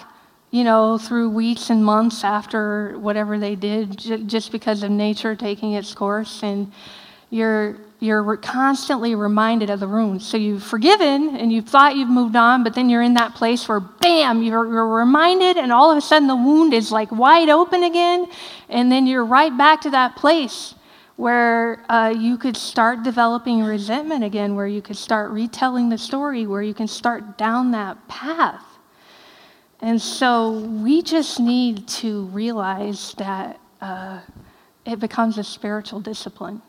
you 0.55 0.63
know, 0.63 0.97
through 0.97 1.29
weeks 1.29 1.69
and 1.69 1.83
months 1.83 2.23
after 2.23 2.97
whatever 2.99 3.37
they 3.37 3.55
did, 3.55 3.97
j- 3.97 4.23
just 4.23 4.53
because 4.53 4.83
of 4.83 4.89
nature 4.89 5.35
taking 5.35 5.73
its 5.73 5.93
course, 5.93 6.43
and 6.43 6.71
you're 7.29 7.77
you're 7.99 8.37
constantly 8.37 9.15
reminded 9.15 9.69
of 9.69 9.79
the 9.81 9.87
wounds. 9.87 10.25
So 10.25 10.37
you've 10.37 10.63
forgiven 10.63 11.35
and 11.35 11.51
you 11.51 11.61
thought 11.61 11.95
you've 11.97 12.09
moved 12.09 12.35
on, 12.35 12.63
but 12.63 12.73
then 12.73 12.89
you're 12.89 13.01
in 13.01 13.15
that 13.15 13.35
place 13.35 13.67
where, 13.67 13.79
bam, 13.79 14.43
you're, 14.43 14.65
you're 14.65 14.87
reminded, 14.87 15.57
and 15.57 15.71
all 15.71 15.91
of 15.91 15.97
a 15.97 16.01
sudden 16.01 16.27
the 16.27 16.35
wound 16.35 16.73
is 16.73 16.91
like 16.91 17.11
wide 17.11 17.49
open 17.49 17.83
again, 17.83 18.27
and 18.69 18.91
then 18.91 19.07
you're 19.07 19.25
right 19.25 19.57
back 19.57 19.81
to 19.81 19.89
that 19.89 20.15
place 20.15 20.75
where 21.15 21.83
uh, 21.89 22.13
you 22.15 22.37
could 22.37 22.55
start 22.55 23.03
developing 23.03 23.63
resentment 23.63 24.23
again, 24.23 24.55
where 24.55 24.67
you 24.67 24.81
could 24.81 24.97
start 24.97 25.31
retelling 25.31 25.89
the 25.89 25.97
story, 25.97 26.45
where 26.47 26.61
you 26.61 26.73
can 26.73 26.87
start 26.87 27.37
down 27.37 27.71
that 27.71 27.97
path. 28.07 28.64
And 29.81 30.01
so 30.01 30.59
we 30.59 31.01
just 31.01 31.39
need 31.39 31.87
to 31.87 32.25
realize 32.25 33.13
that 33.17 33.59
uh, 33.81 34.21
it 34.85 34.99
becomes 34.99 35.37
a 35.37 35.43
spiritual 35.43 35.99
discipline. 35.99 36.61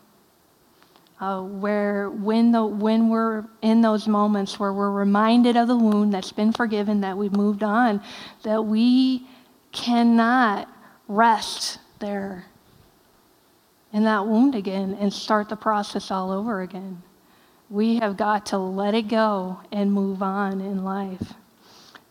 Uh, 1.18 1.40
where 1.40 2.10
when, 2.10 2.52
the, 2.52 2.62
when 2.62 3.08
we're 3.08 3.42
in 3.62 3.80
those 3.80 4.06
moments 4.06 4.60
where 4.60 4.72
we're 4.72 4.90
reminded 4.90 5.56
of 5.56 5.66
the 5.66 5.76
wound 5.76 6.12
that's 6.12 6.30
been 6.30 6.52
forgiven, 6.52 7.00
that 7.00 7.16
we've 7.16 7.32
moved 7.32 7.62
on, 7.62 8.02
that 8.42 8.62
we 8.62 9.26
cannot 9.72 10.68
rest 11.08 11.78
there 12.00 12.44
in 13.94 14.04
that 14.04 14.26
wound 14.26 14.54
again 14.54 14.94
and 15.00 15.10
start 15.10 15.48
the 15.48 15.56
process 15.56 16.10
all 16.10 16.30
over 16.30 16.60
again. 16.60 17.02
We 17.70 17.96
have 17.96 18.18
got 18.18 18.44
to 18.46 18.58
let 18.58 18.94
it 18.94 19.08
go 19.08 19.60
and 19.72 19.90
move 19.90 20.22
on 20.22 20.60
in 20.60 20.84
life. 20.84 21.32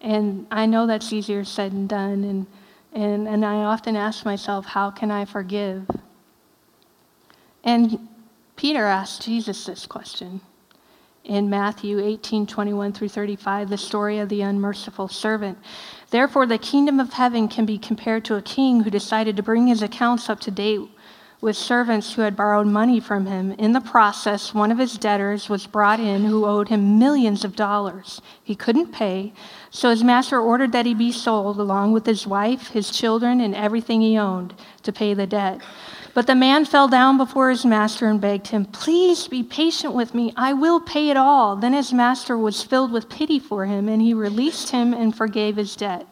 And 0.06 0.46
I 0.52 0.68
know 0.68 0.86
that's 0.86 1.12
easier 1.12 1.44
said 1.44 1.72
than 1.72 1.88
done. 1.88 2.24
And, 2.24 2.46
and, 2.94 3.28
and 3.28 3.44
I 3.44 3.64
often 3.64 3.96
ask 3.96 4.24
myself, 4.24 4.68
how 4.68 4.92
can 4.92 5.10
I 5.10 5.26
forgive? 5.26 5.90
And 7.64 8.08
Peter 8.56 8.86
asked 8.86 9.24
Jesus 9.24 9.66
this 9.66 9.88
question 9.88 10.42
in 11.24 11.50
Matthew 11.50 12.00
18 12.00 12.46
21 12.46 12.94
through 12.94 13.10
35, 13.10 13.68
the 13.68 13.78
story 13.80 14.20
of 14.20 14.30
the 14.30 14.42
unmerciful 14.42 15.08
servant. 15.08 15.58
Therefore, 16.12 16.46
the 16.46 16.60
kingdom 16.60 17.00
of 17.00 17.14
heaven 17.14 17.48
can 17.48 17.66
be 17.66 17.80
compared 17.80 18.24
to 18.26 18.36
a 18.36 18.44
king 18.44 18.82
who 18.82 18.92
decided 18.92 19.36
to 19.38 19.44
bring 19.44 19.66
his 19.66 19.82
accounts 19.82 20.30
up 20.30 20.40
to 20.42 20.52
date 20.52 20.82
with 21.42 21.56
servants 21.56 22.14
who 22.14 22.22
had 22.22 22.36
borrowed 22.36 22.68
money 22.68 23.00
from 23.00 23.26
him. 23.26 23.52
In 23.54 23.74
the 23.74 23.82
process, 23.82 24.54
one 24.54 24.72
of 24.72 24.78
his 24.78 24.98
debtors 24.98 25.50
was 25.50 25.68
brought 25.68 26.00
in 26.00 26.26
who 26.26 26.46
owed 26.46 26.70
him 26.70 26.98
millions 26.98 27.44
of 27.44 27.56
dollars. 27.56 28.22
He 28.44 28.56
couldn't 28.56 28.92
pay, 28.92 29.34
so 29.70 29.90
his 29.90 30.04
master 30.04 30.40
ordered 30.40 30.72
that 30.72 30.86
he 30.86 30.94
be 30.94 31.12
sold 31.12 31.60
along 31.60 31.92
with 31.92 32.06
his 32.06 32.26
wife, 32.26 32.70
his 32.70 32.90
children, 32.90 33.42
and 33.42 33.54
everything 33.54 34.02
he 34.02 34.18
owned 34.18 34.54
to 34.84 34.94
pay 34.94 35.14
the 35.14 35.28
debt. 35.28 35.62
But 36.16 36.28
the 36.28 36.36
man 36.36 36.64
fell 36.64 36.88
down 36.88 37.18
before 37.18 37.50
his 37.50 37.66
master 37.66 38.08
and 38.08 38.22
begged 38.22 38.48
him, 38.48 38.66
Please 38.66 39.28
be 39.28 39.44
patient 39.44 39.94
with 39.94 40.16
me. 40.16 40.32
I 40.38 40.54
will 40.54 40.80
pay 40.80 41.10
it 41.10 41.18
all. 41.18 41.58
Then 41.58 41.74
his 41.74 41.92
master 41.92 42.38
was 42.38 42.64
filled 42.64 42.94
with 42.94 43.10
pity 43.10 43.38
for 43.38 43.66
him, 43.66 43.90
and 43.90 44.02
he 44.02 44.14
released 44.14 44.70
him 44.70 44.94
and 44.94 45.14
forgave 45.14 45.58
his 45.58 45.76
debt. 45.76 46.08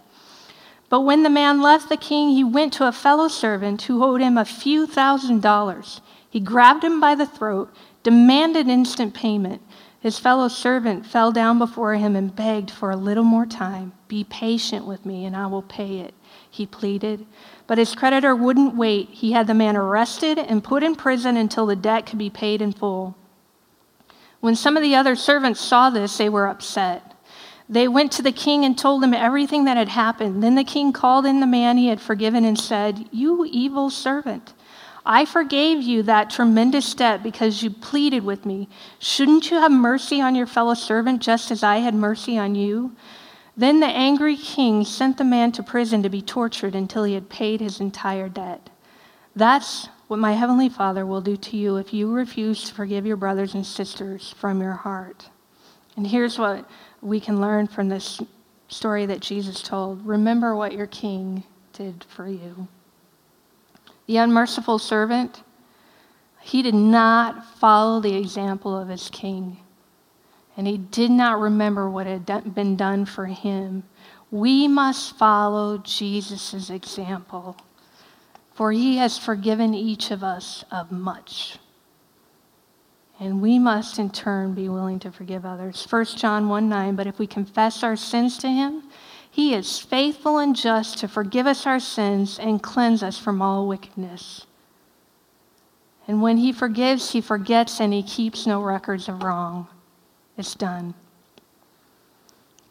But 0.93 1.01
when 1.01 1.23
the 1.23 1.29
man 1.31 1.59
left 1.59 1.89
the 1.89 1.97
king, 1.97 2.29
he 2.29 2.43
went 2.43 2.71
to 2.73 2.87
a 2.87 2.91
fellow 2.91 3.27
servant 3.27 3.81
who 3.81 4.03
owed 4.03 4.21
him 4.21 4.37
a 4.37 4.45
few 4.45 4.85
thousand 4.85 5.41
dollars. 5.41 6.01
He 6.29 6.39
grabbed 6.39 6.83
him 6.83 6.99
by 6.99 7.15
the 7.15 7.25
throat, 7.25 7.73
demanded 8.03 8.67
instant 8.67 9.15
payment. 9.15 9.63
His 9.99 10.19
fellow 10.19 10.49
servant 10.49 11.07
fell 11.07 11.31
down 11.31 11.57
before 11.57 11.95
him 11.95 12.15
and 12.15 12.35
begged 12.35 12.69
for 12.69 12.91
a 12.91 12.95
little 12.95 13.23
more 13.23 13.47
time. 13.47 13.93
Be 14.07 14.23
patient 14.23 14.85
with 14.85 15.03
me, 15.03 15.25
and 15.25 15.35
I 15.35 15.47
will 15.47 15.63
pay 15.63 15.97
it, 16.01 16.13
he 16.47 16.67
pleaded. 16.67 17.25
But 17.65 17.79
his 17.79 17.95
creditor 17.95 18.35
wouldn't 18.35 18.75
wait. 18.75 19.09
He 19.09 19.31
had 19.31 19.47
the 19.47 19.55
man 19.55 19.75
arrested 19.75 20.37
and 20.37 20.63
put 20.63 20.83
in 20.83 20.93
prison 20.93 21.37
until 21.37 21.65
the 21.65 21.75
debt 21.75 22.05
could 22.05 22.19
be 22.19 22.29
paid 22.29 22.61
in 22.61 22.71
full. 22.71 23.15
When 24.41 24.55
some 24.55 24.77
of 24.77 24.83
the 24.83 24.93
other 24.93 25.15
servants 25.15 25.59
saw 25.59 25.89
this, 25.89 26.19
they 26.19 26.29
were 26.29 26.45
upset. 26.45 27.12
They 27.73 27.87
went 27.87 28.11
to 28.11 28.21
the 28.21 28.31
king 28.31 28.63
and 28.63 28.77
told 28.77 29.03
him 29.03 29.15
everything 29.15 29.65
that 29.65 29.77
had 29.77 29.89
happened. 29.89 30.43
Then 30.43 30.53
the 30.53 30.63
king 30.63 30.93
called 30.93 31.25
in 31.25 31.39
the 31.39 31.47
man 31.47 31.77
he 31.77 31.87
had 31.87 31.99
forgiven 31.99 32.45
and 32.45 32.57
said, 32.57 33.09
You 33.11 33.45
evil 33.49 33.89
servant, 33.89 34.53
I 35.03 35.25
forgave 35.25 35.81
you 35.81 36.03
that 36.03 36.29
tremendous 36.29 36.93
debt 36.93 37.23
because 37.23 37.63
you 37.63 37.71
pleaded 37.71 38.23
with 38.23 38.45
me. 38.45 38.69
Shouldn't 38.99 39.49
you 39.49 39.57
have 39.57 39.71
mercy 39.71 40.21
on 40.21 40.35
your 40.35 40.45
fellow 40.45 40.75
servant 40.75 41.23
just 41.23 41.49
as 41.49 41.63
I 41.63 41.77
had 41.77 41.95
mercy 41.95 42.37
on 42.37 42.53
you? 42.53 42.95
Then 43.57 43.79
the 43.79 43.87
angry 43.87 44.37
king 44.37 44.85
sent 44.85 45.17
the 45.17 45.23
man 45.23 45.51
to 45.53 45.63
prison 45.63 46.03
to 46.03 46.09
be 46.09 46.21
tortured 46.21 46.75
until 46.75 47.05
he 47.05 47.15
had 47.15 47.27
paid 47.27 47.59
his 47.59 47.79
entire 47.79 48.29
debt. 48.29 48.69
That's 49.35 49.87
what 50.07 50.19
my 50.19 50.33
heavenly 50.33 50.69
Father 50.69 51.07
will 51.07 51.21
do 51.21 51.37
to 51.37 51.57
you 51.57 51.77
if 51.77 51.91
you 51.91 52.13
refuse 52.13 52.65
to 52.65 52.75
forgive 52.75 53.07
your 53.07 53.17
brothers 53.17 53.55
and 53.55 53.65
sisters 53.65 54.35
from 54.37 54.61
your 54.61 54.73
heart. 54.73 55.29
And 55.95 56.07
here's 56.07 56.37
what 56.37 56.69
we 57.03 57.19
can 57.19 57.41
learn 57.41 57.67
from 57.67 57.89
this 57.89 58.21
story 58.69 59.05
that 59.05 59.19
Jesus 59.19 59.61
told. 59.61 60.05
Remember 60.05 60.55
what 60.55 60.73
your 60.73 60.87
king 60.87 61.43
did 61.73 62.05
for 62.07 62.27
you. 62.27 62.67
The 64.07 64.17
unmerciful 64.17 64.79
servant, 64.79 65.43
he 66.41 66.61
did 66.61 66.75
not 66.75 67.45
follow 67.57 67.99
the 67.99 68.15
example 68.15 68.77
of 68.77 68.89
his 68.89 69.09
king, 69.09 69.57
and 70.57 70.67
he 70.67 70.77
did 70.77 71.11
not 71.11 71.39
remember 71.39 71.89
what 71.89 72.07
had 72.07 72.53
been 72.53 72.75
done 72.75 73.05
for 73.05 73.25
him. 73.25 73.83
We 74.31 74.67
must 74.67 75.17
follow 75.17 75.77
Jesus' 75.77 76.69
example, 76.69 77.55
for 78.53 78.71
he 78.71 78.97
has 78.97 79.17
forgiven 79.17 79.73
each 79.73 80.11
of 80.11 80.23
us 80.23 80.65
of 80.71 80.91
much. 80.91 81.57
And 83.19 83.41
we 83.41 83.59
must, 83.59 83.99
in 83.99 84.09
turn, 84.09 84.53
be 84.53 84.69
willing 84.69 84.99
to 84.99 85.11
forgive 85.11 85.45
others. 85.45 85.85
1 85.89 86.05
John 86.17 86.49
1 86.49 86.67
9, 86.67 86.95
but 86.95 87.07
if 87.07 87.19
we 87.19 87.27
confess 87.27 87.83
our 87.83 87.95
sins 87.95 88.37
to 88.39 88.47
him, 88.47 88.83
he 89.29 89.53
is 89.53 89.79
faithful 89.79 90.37
and 90.37 90.55
just 90.55 90.97
to 90.99 91.07
forgive 91.07 91.47
us 91.47 91.65
our 91.65 91.79
sins 91.79 92.37
and 92.39 92.61
cleanse 92.61 93.01
us 93.01 93.17
from 93.17 93.41
all 93.41 93.67
wickedness. 93.67 94.45
And 96.07 96.21
when 96.21 96.37
he 96.37 96.51
forgives, 96.51 97.11
he 97.11 97.21
forgets 97.21 97.79
and 97.79 97.93
he 97.93 98.03
keeps 98.03 98.45
no 98.45 98.61
records 98.61 99.07
of 99.07 99.23
wrong. 99.23 99.67
It's 100.37 100.55
done. 100.55 100.93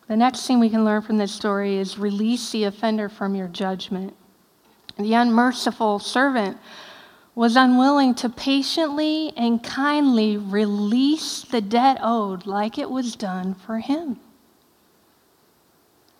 The 0.08 0.16
next 0.16 0.46
thing 0.46 0.60
we 0.60 0.68
can 0.68 0.84
learn 0.84 1.02
from 1.02 1.18
this 1.18 1.32
story 1.32 1.78
is 1.78 1.98
release 1.98 2.50
the 2.50 2.64
offender 2.64 3.08
from 3.08 3.34
your 3.34 3.48
judgment. 3.48 4.14
The 4.98 5.14
unmerciful 5.14 6.00
servant 6.00 6.58
was 7.34 7.56
unwilling 7.56 8.14
to 8.14 8.28
patiently 8.28 9.32
and 9.36 9.62
kindly 9.62 10.36
release 10.36 11.42
the 11.42 11.60
debt 11.60 11.98
owed 12.02 12.46
like 12.46 12.78
it 12.78 12.90
was 12.90 13.16
done 13.16 13.54
for 13.54 13.78
him. 13.78 14.20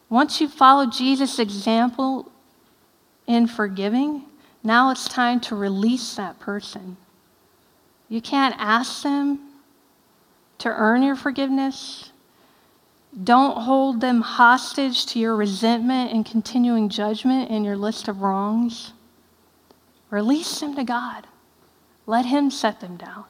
Once 0.08 0.40
you 0.40 0.48
follow 0.48 0.86
Jesus' 0.86 1.38
example 1.38 2.30
in 3.26 3.46
forgiving, 3.46 4.24
now 4.62 4.90
it's 4.90 5.08
time 5.08 5.40
to 5.40 5.54
release 5.54 6.14
that 6.14 6.38
person. 6.38 6.96
You 8.08 8.20
can't 8.20 8.54
ask 8.58 9.02
them 9.02 9.40
to 10.58 10.68
earn 10.68 11.02
your 11.02 11.16
forgiveness. 11.16 12.10
Don't 13.24 13.62
hold 13.62 14.00
them 14.00 14.20
hostage 14.20 15.04
to 15.06 15.18
your 15.18 15.36
resentment 15.36 16.12
and 16.12 16.24
continuing 16.24 16.88
judgment 16.88 17.50
in 17.50 17.64
your 17.64 17.76
list 17.76 18.08
of 18.08 18.22
wrongs. 18.22 18.92
Release 20.12 20.60
them 20.60 20.76
to 20.76 20.84
God. 20.84 21.26
Let 22.04 22.26
Him 22.26 22.50
set 22.50 22.80
them 22.80 22.98
down. 22.98 23.24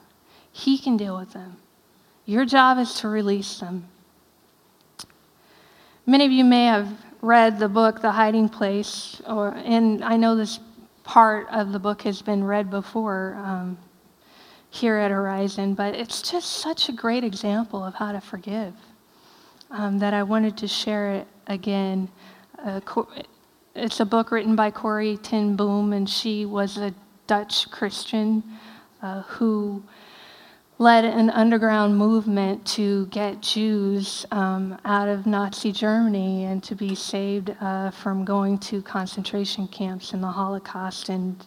He 0.51 0.77
can 0.77 0.97
deal 0.97 1.17
with 1.17 1.33
them. 1.33 1.59
Your 2.27 2.45
job 2.45 2.77
is 2.77 2.95
to 2.95 3.09
release 3.09 3.61
them. 3.61 3.87
Many 6.07 6.27
of 6.27 6.33
you 6.33 6.43
may 6.43 6.67
have 6.67 6.89
read 7.21 7.61
the 7.61 7.69
book, 7.69 8.03
The 8.03 8.11
Hiding 8.11 8.49
Place, 8.49 9.23
or, 9.29 9.55
and 9.55 10.03
I 10.03 10.17
know 10.17 10.35
this 10.35 10.59
part 11.05 11.47
of 11.51 11.71
the 11.71 11.79
book 11.79 12.03
has 12.03 12.21
been 12.21 12.43
read 12.43 12.69
before 12.69 13.37
um, 13.39 13.79
here 14.71 14.97
at 14.97 15.13
Horizon, 15.13 15.75
but 15.75 15.95
it's 15.95 16.21
just 16.29 16.51
such 16.51 16.89
a 16.89 16.93
great 16.93 17.23
example 17.23 17.85
of 17.85 17.95
how 17.95 18.11
to 18.11 18.21
forgive 18.21 18.75
um, 19.71 20.01
that 20.01 20.15
I 20.15 20.25
wanted 20.25 20.57
to 20.59 20.67
share 20.67 21.13
it 21.13 21.29
again. 21.47 22.09
Uh, 22.59 22.81
it's 23.75 24.01
a 24.01 24.05
book 24.05 24.31
written 24.31 24.55
by 24.55 24.71
Corrie 24.71 25.17
ten 25.17 25.57
Boom, 25.57 25.93
and 25.93 26.09
she 26.09 26.45
was 26.45 26.77
a 26.77 26.95
Dutch 27.27 27.71
Christian 27.71 28.43
uh, 29.01 29.23
who 29.23 29.83
led 30.79 31.05
an 31.05 31.31
underground 31.31 31.97
movement 31.97 32.67
to 32.67 33.07
get 33.07 33.41
Jews 33.41 34.27
um, 34.31 34.79
out 34.85 35.09
of 35.09 35.27
Nazi 35.27 35.71
Germany 35.71 36.45
and 36.45 36.63
to 36.65 36.75
be 36.75 36.95
saved 36.95 37.55
uh, 37.61 37.91
from 37.91 38.25
going 38.25 38.59
to 38.59 38.83
concentration 38.83 39.69
camps 39.69 40.13
in 40.13 40.21
the 40.21 40.29
Holocaust. 40.29 41.09
And 41.09 41.47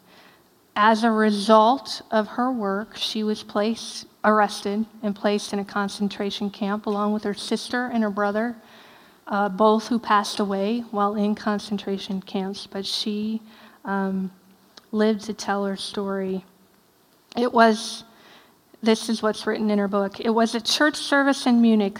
as 0.75 1.03
a 1.03 1.11
result 1.11 2.01
of 2.11 2.27
her 2.29 2.51
work, 2.51 2.95
she 2.95 3.23
was 3.23 3.43
placed, 3.43 4.05
arrested, 4.23 4.85
and 5.03 5.15
placed 5.15 5.53
in 5.53 5.59
a 5.59 5.65
concentration 5.65 6.49
camp 6.49 6.85
along 6.85 7.13
with 7.13 7.23
her 7.23 7.33
sister 7.33 7.87
and 7.87 8.03
her 8.03 8.09
brother 8.09 8.55
uh, 9.27 9.49
both 9.49 9.87
who 9.87 9.99
passed 9.99 10.39
away 10.39 10.81
while 10.91 11.15
in 11.15 11.35
concentration 11.35 12.21
camps, 12.21 12.67
but 12.67 12.85
she 12.85 13.41
um, 13.83 14.31
lived 14.91 15.21
to 15.21 15.33
tell 15.33 15.65
her 15.65 15.75
story. 15.75 16.45
It 17.35 17.51
was, 17.51 18.03
this 18.81 19.09
is 19.09 19.21
what's 19.21 19.47
written 19.47 19.69
in 19.69 19.79
her 19.79 19.87
book, 19.87 20.19
it 20.19 20.29
was 20.29 20.55
a 20.55 20.61
church 20.61 20.95
service 20.95 21.45
in 21.45 21.61
Munich 21.61 21.99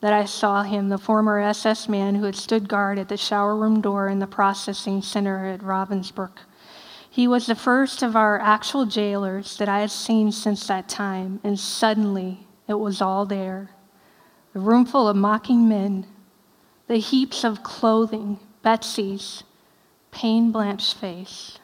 that 0.00 0.12
I 0.12 0.26
saw 0.26 0.62
him, 0.62 0.88
the 0.88 0.98
former 0.98 1.38
SS 1.40 1.88
man 1.88 2.14
who 2.14 2.24
had 2.24 2.36
stood 2.36 2.68
guard 2.68 2.98
at 2.98 3.08
the 3.08 3.16
shower 3.16 3.56
room 3.56 3.80
door 3.80 4.08
in 4.08 4.18
the 4.18 4.26
processing 4.26 5.00
center 5.00 5.46
at 5.46 5.60
Ravensbrück. 5.60 6.38
He 7.08 7.26
was 7.26 7.46
the 7.46 7.54
first 7.54 8.02
of 8.02 8.14
our 8.14 8.38
actual 8.38 8.84
jailers 8.84 9.56
that 9.56 9.70
I 9.70 9.80
had 9.80 9.90
seen 9.90 10.30
since 10.30 10.66
that 10.66 10.86
time, 10.86 11.40
and 11.42 11.58
suddenly 11.58 12.46
it 12.68 12.74
was 12.74 13.00
all 13.00 13.24
there. 13.24 13.70
A 14.54 14.58
room 14.58 14.84
full 14.84 15.08
of 15.08 15.16
mocking 15.16 15.66
men 15.66 16.06
the 16.88 16.98
heaps 16.98 17.44
of 17.44 17.62
clothing, 17.62 18.38
Betsy's 18.62 19.42
pain 20.10 20.50
blanched 20.50 20.94
face. 20.94 21.58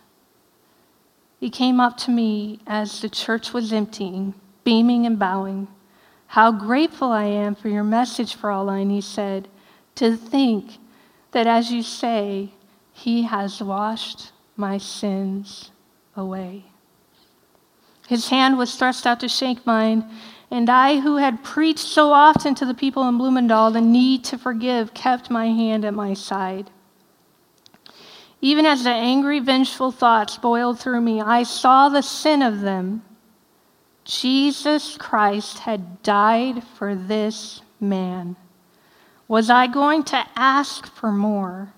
He 1.41 1.51
came 1.51 1.81
up 1.81 1.97
to 1.99 2.11
me 2.11 2.61
as 2.67 3.01
the 3.01 3.09
church 3.09 3.53
was 3.53 3.73
emptying, 3.73 4.35
beaming 4.63 5.07
and 5.07 5.19
bowing. 5.19 5.69
How 6.29 6.53
grateful 6.53 7.11
I 7.11 7.25
am 7.25 7.55
for 7.55 7.69
your 7.69 7.85
message, 7.85 8.37
Fraulein, 8.37 8.91
he 8.91 9.01
said, 9.01 9.49
to 9.97 10.17
think 10.17 10.79
that 11.33 11.47
as 11.47 11.71
you 11.71 11.83
say, 11.83 12.53
he 12.93 13.23
has 13.23 13.63
washed 13.63 14.33
my 14.57 14.79
sins 14.79 15.71
away. 16.17 16.65
His 18.07 18.29
hand 18.29 18.59
was 18.59 18.75
thrust 18.77 19.07
out 19.07 19.21
to 19.21 19.29
shake 19.29 19.67
mine, 19.67 20.05
and 20.53 20.69
I, 20.69 21.01
who 21.01 21.17
had 21.17 21.43
preached 21.43 21.87
so 21.87 22.13
often 22.13 22.55
to 22.57 22.67
the 22.67 22.75
people 22.75 23.09
in 23.09 23.19
Bloemendaal 23.19 23.73
the 23.73 23.81
need 23.81 24.23
to 24.25 24.39
forgive, 24.39 24.93
kept 24.93 25.31
my 25.31 25.47
hand 25.47 25.85
at 25.85 25.95
my 25.95 26.13
side. 26.13 26.71
Even 28.43 28.67
as 28.67 28.85
the 28.85 28.91
angry, 28.91 29.41
vengeful 29.41 29.91
thoughts 29.91 30.37
boiled 30.37 30.79
through 30.79 31.01
me, 31.01 31.23
I 31.23 31.43
saw 31.45 31.89
the 31.89 32.03
sin 32.03 32.43
of 32.43 32.61
them. 32.61 33.03
Jesus 34.05 34.99
Christ 34.99 35.61
had 35.61 36.03
died 36.03 36.63
for 36.77 36.95
this 36.95 37.63
man. 37.81 38.37
Was 39.29 39.49
I 39.49 39.69
going 39.69 40.03
to 40.05 40.27
ask 40.37 40.87
for 40.87 41.13
more? 41.13 41.73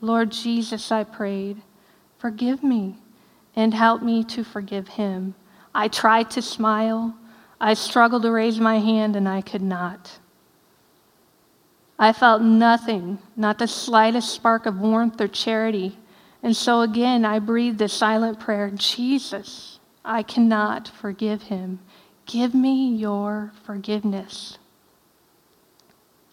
Lord 0.00 0.32
Jesus, 0.32 0.90
I 0.90 1.04
prayed, 1.04 1.60
forgive 2.18 2.62
me. 2.62 2.96
and 3.54 3.74
help 3.74 4.02
me 4.02 4.24
to 4.24 4.42
forgive 4.42 4.88
him. 4.88 5.34
I 5.74 5.88
tried 5.88 6.30
to 6.30 6.40
smile. 6.42 7.14
I 7.64 7.74
struggled 7.74 8.22
to 8.22 8.32
raise 8.32 8.58
my 8.58 8.80
hand, 8.80 9.14
and 9.14 9.28
I 9.28 9.40
could 9.40 9.62
not. 9.62 10.18
I 11.96 12.12
felt 12.12 12.42
nothing, 12.42 13.20
not 13.36 13.58
the 13.58 13.68
slightest 13.68 14.30
spark 14.30 14.66
of 14.66 14.80
warmth 14.80 15.20
or 15.20 15.28
charity. 15.28 15.96
And 16.42 16.56
so 16.56 16.80
again, 16.80 17.24
I 17.24 17.38
breathed 17.38 17.80
a 17.80 17.88
silent 17.88 18.40
prayer 18.40 18.68
Jesus, 18.74 19.78
I 20.04 20.24
cannot 20.24 20.88
forgive 20.88 21.42
him. 21.42 21.78
Give 22.26 22.52
me 22.52 22.96
your 22.96 23.52
forgiveness. 23.62 24.58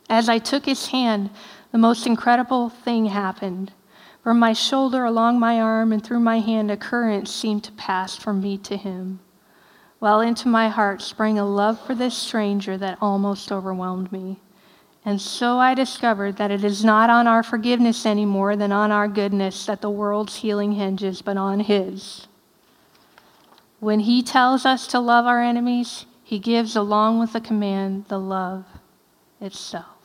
As 0.09 0.27
I 0.27 0.39
took 0.39 0.65
his 0.65 0.87
hand, 0.87 1.29
the 1.71 1.77
most 1.77 2.07
incredible 2.07 2.69
thing 2.69 3.05
happened. 3.05 3.71
From 4.23 4.39
my 4.39 4.53
shoulder, 4.53 5.05
along 5.05 5.39
my 5.39 5.61
arm, 5.61 5.93
and 5.93 6.03
through 6.03 6.21
my 6.21 6.39
hand, 6.39 6.71
a 6.71 6.77
current 6.77 7.27
seemed 7.27 7.63
to 7.65 7.71
pass 7.73 8.15
from 8.15 8.41
me 8.41 8.57
to 8.57 8.75
him, 8.75 9.19
while 9.99 10.21
into 10.21 10.47
my 10.47 10.69
heart 10.69 11.01
sprang 11.01 11.37
a 11.37 11.45
love 11.45 11.79
for 11.85 11.93
this 11.93 12.17
stranger 12.17 12.77
that 12.77 12.97
almost 13.01 13.51
overwhelmed 13.51 14.11
me. 14.11 14.39
And 15.05 15.21
so 15.21 15.57
I 15.57 15.73
discovered 15.73 16.37
that 16.37 16.51
it 16.51 16.63
is 16.63 16.83
not 16.83 17.09
on 17.09 17.27
our 17.27 17.43
forgiveness 17.43 18.05
any 18.05 18.25
more 18.25 18.55
than 18.55 18.71
on 18.71 18.91
our 18.91 19.07
goodness 19.07 19.65
that 19.65 19.81
the 19.81 19.89
world's 19.89 20.37
healing 20.37 20.73
hinges, 20.73 21.21
but 21.21 21.37
on 21.37 21.61
His. 21.61 22.27
When 23.79 24.01
He 24.01 24.21
tells 24.23 24.65
us 24.65 24.87
to 24.87 24.99
love 24.99 25.25
our 25.25 25.41
enemies, 25.41 26.05
He 26.23 26.39
gives, 26.39 26.75
along 26.75 27.19
with 27.19 27.33
the 27.33 27.41
command, 27.41 28.05
the 28.07 28.19
love 28.19 28.65
itself. 29.39 29.98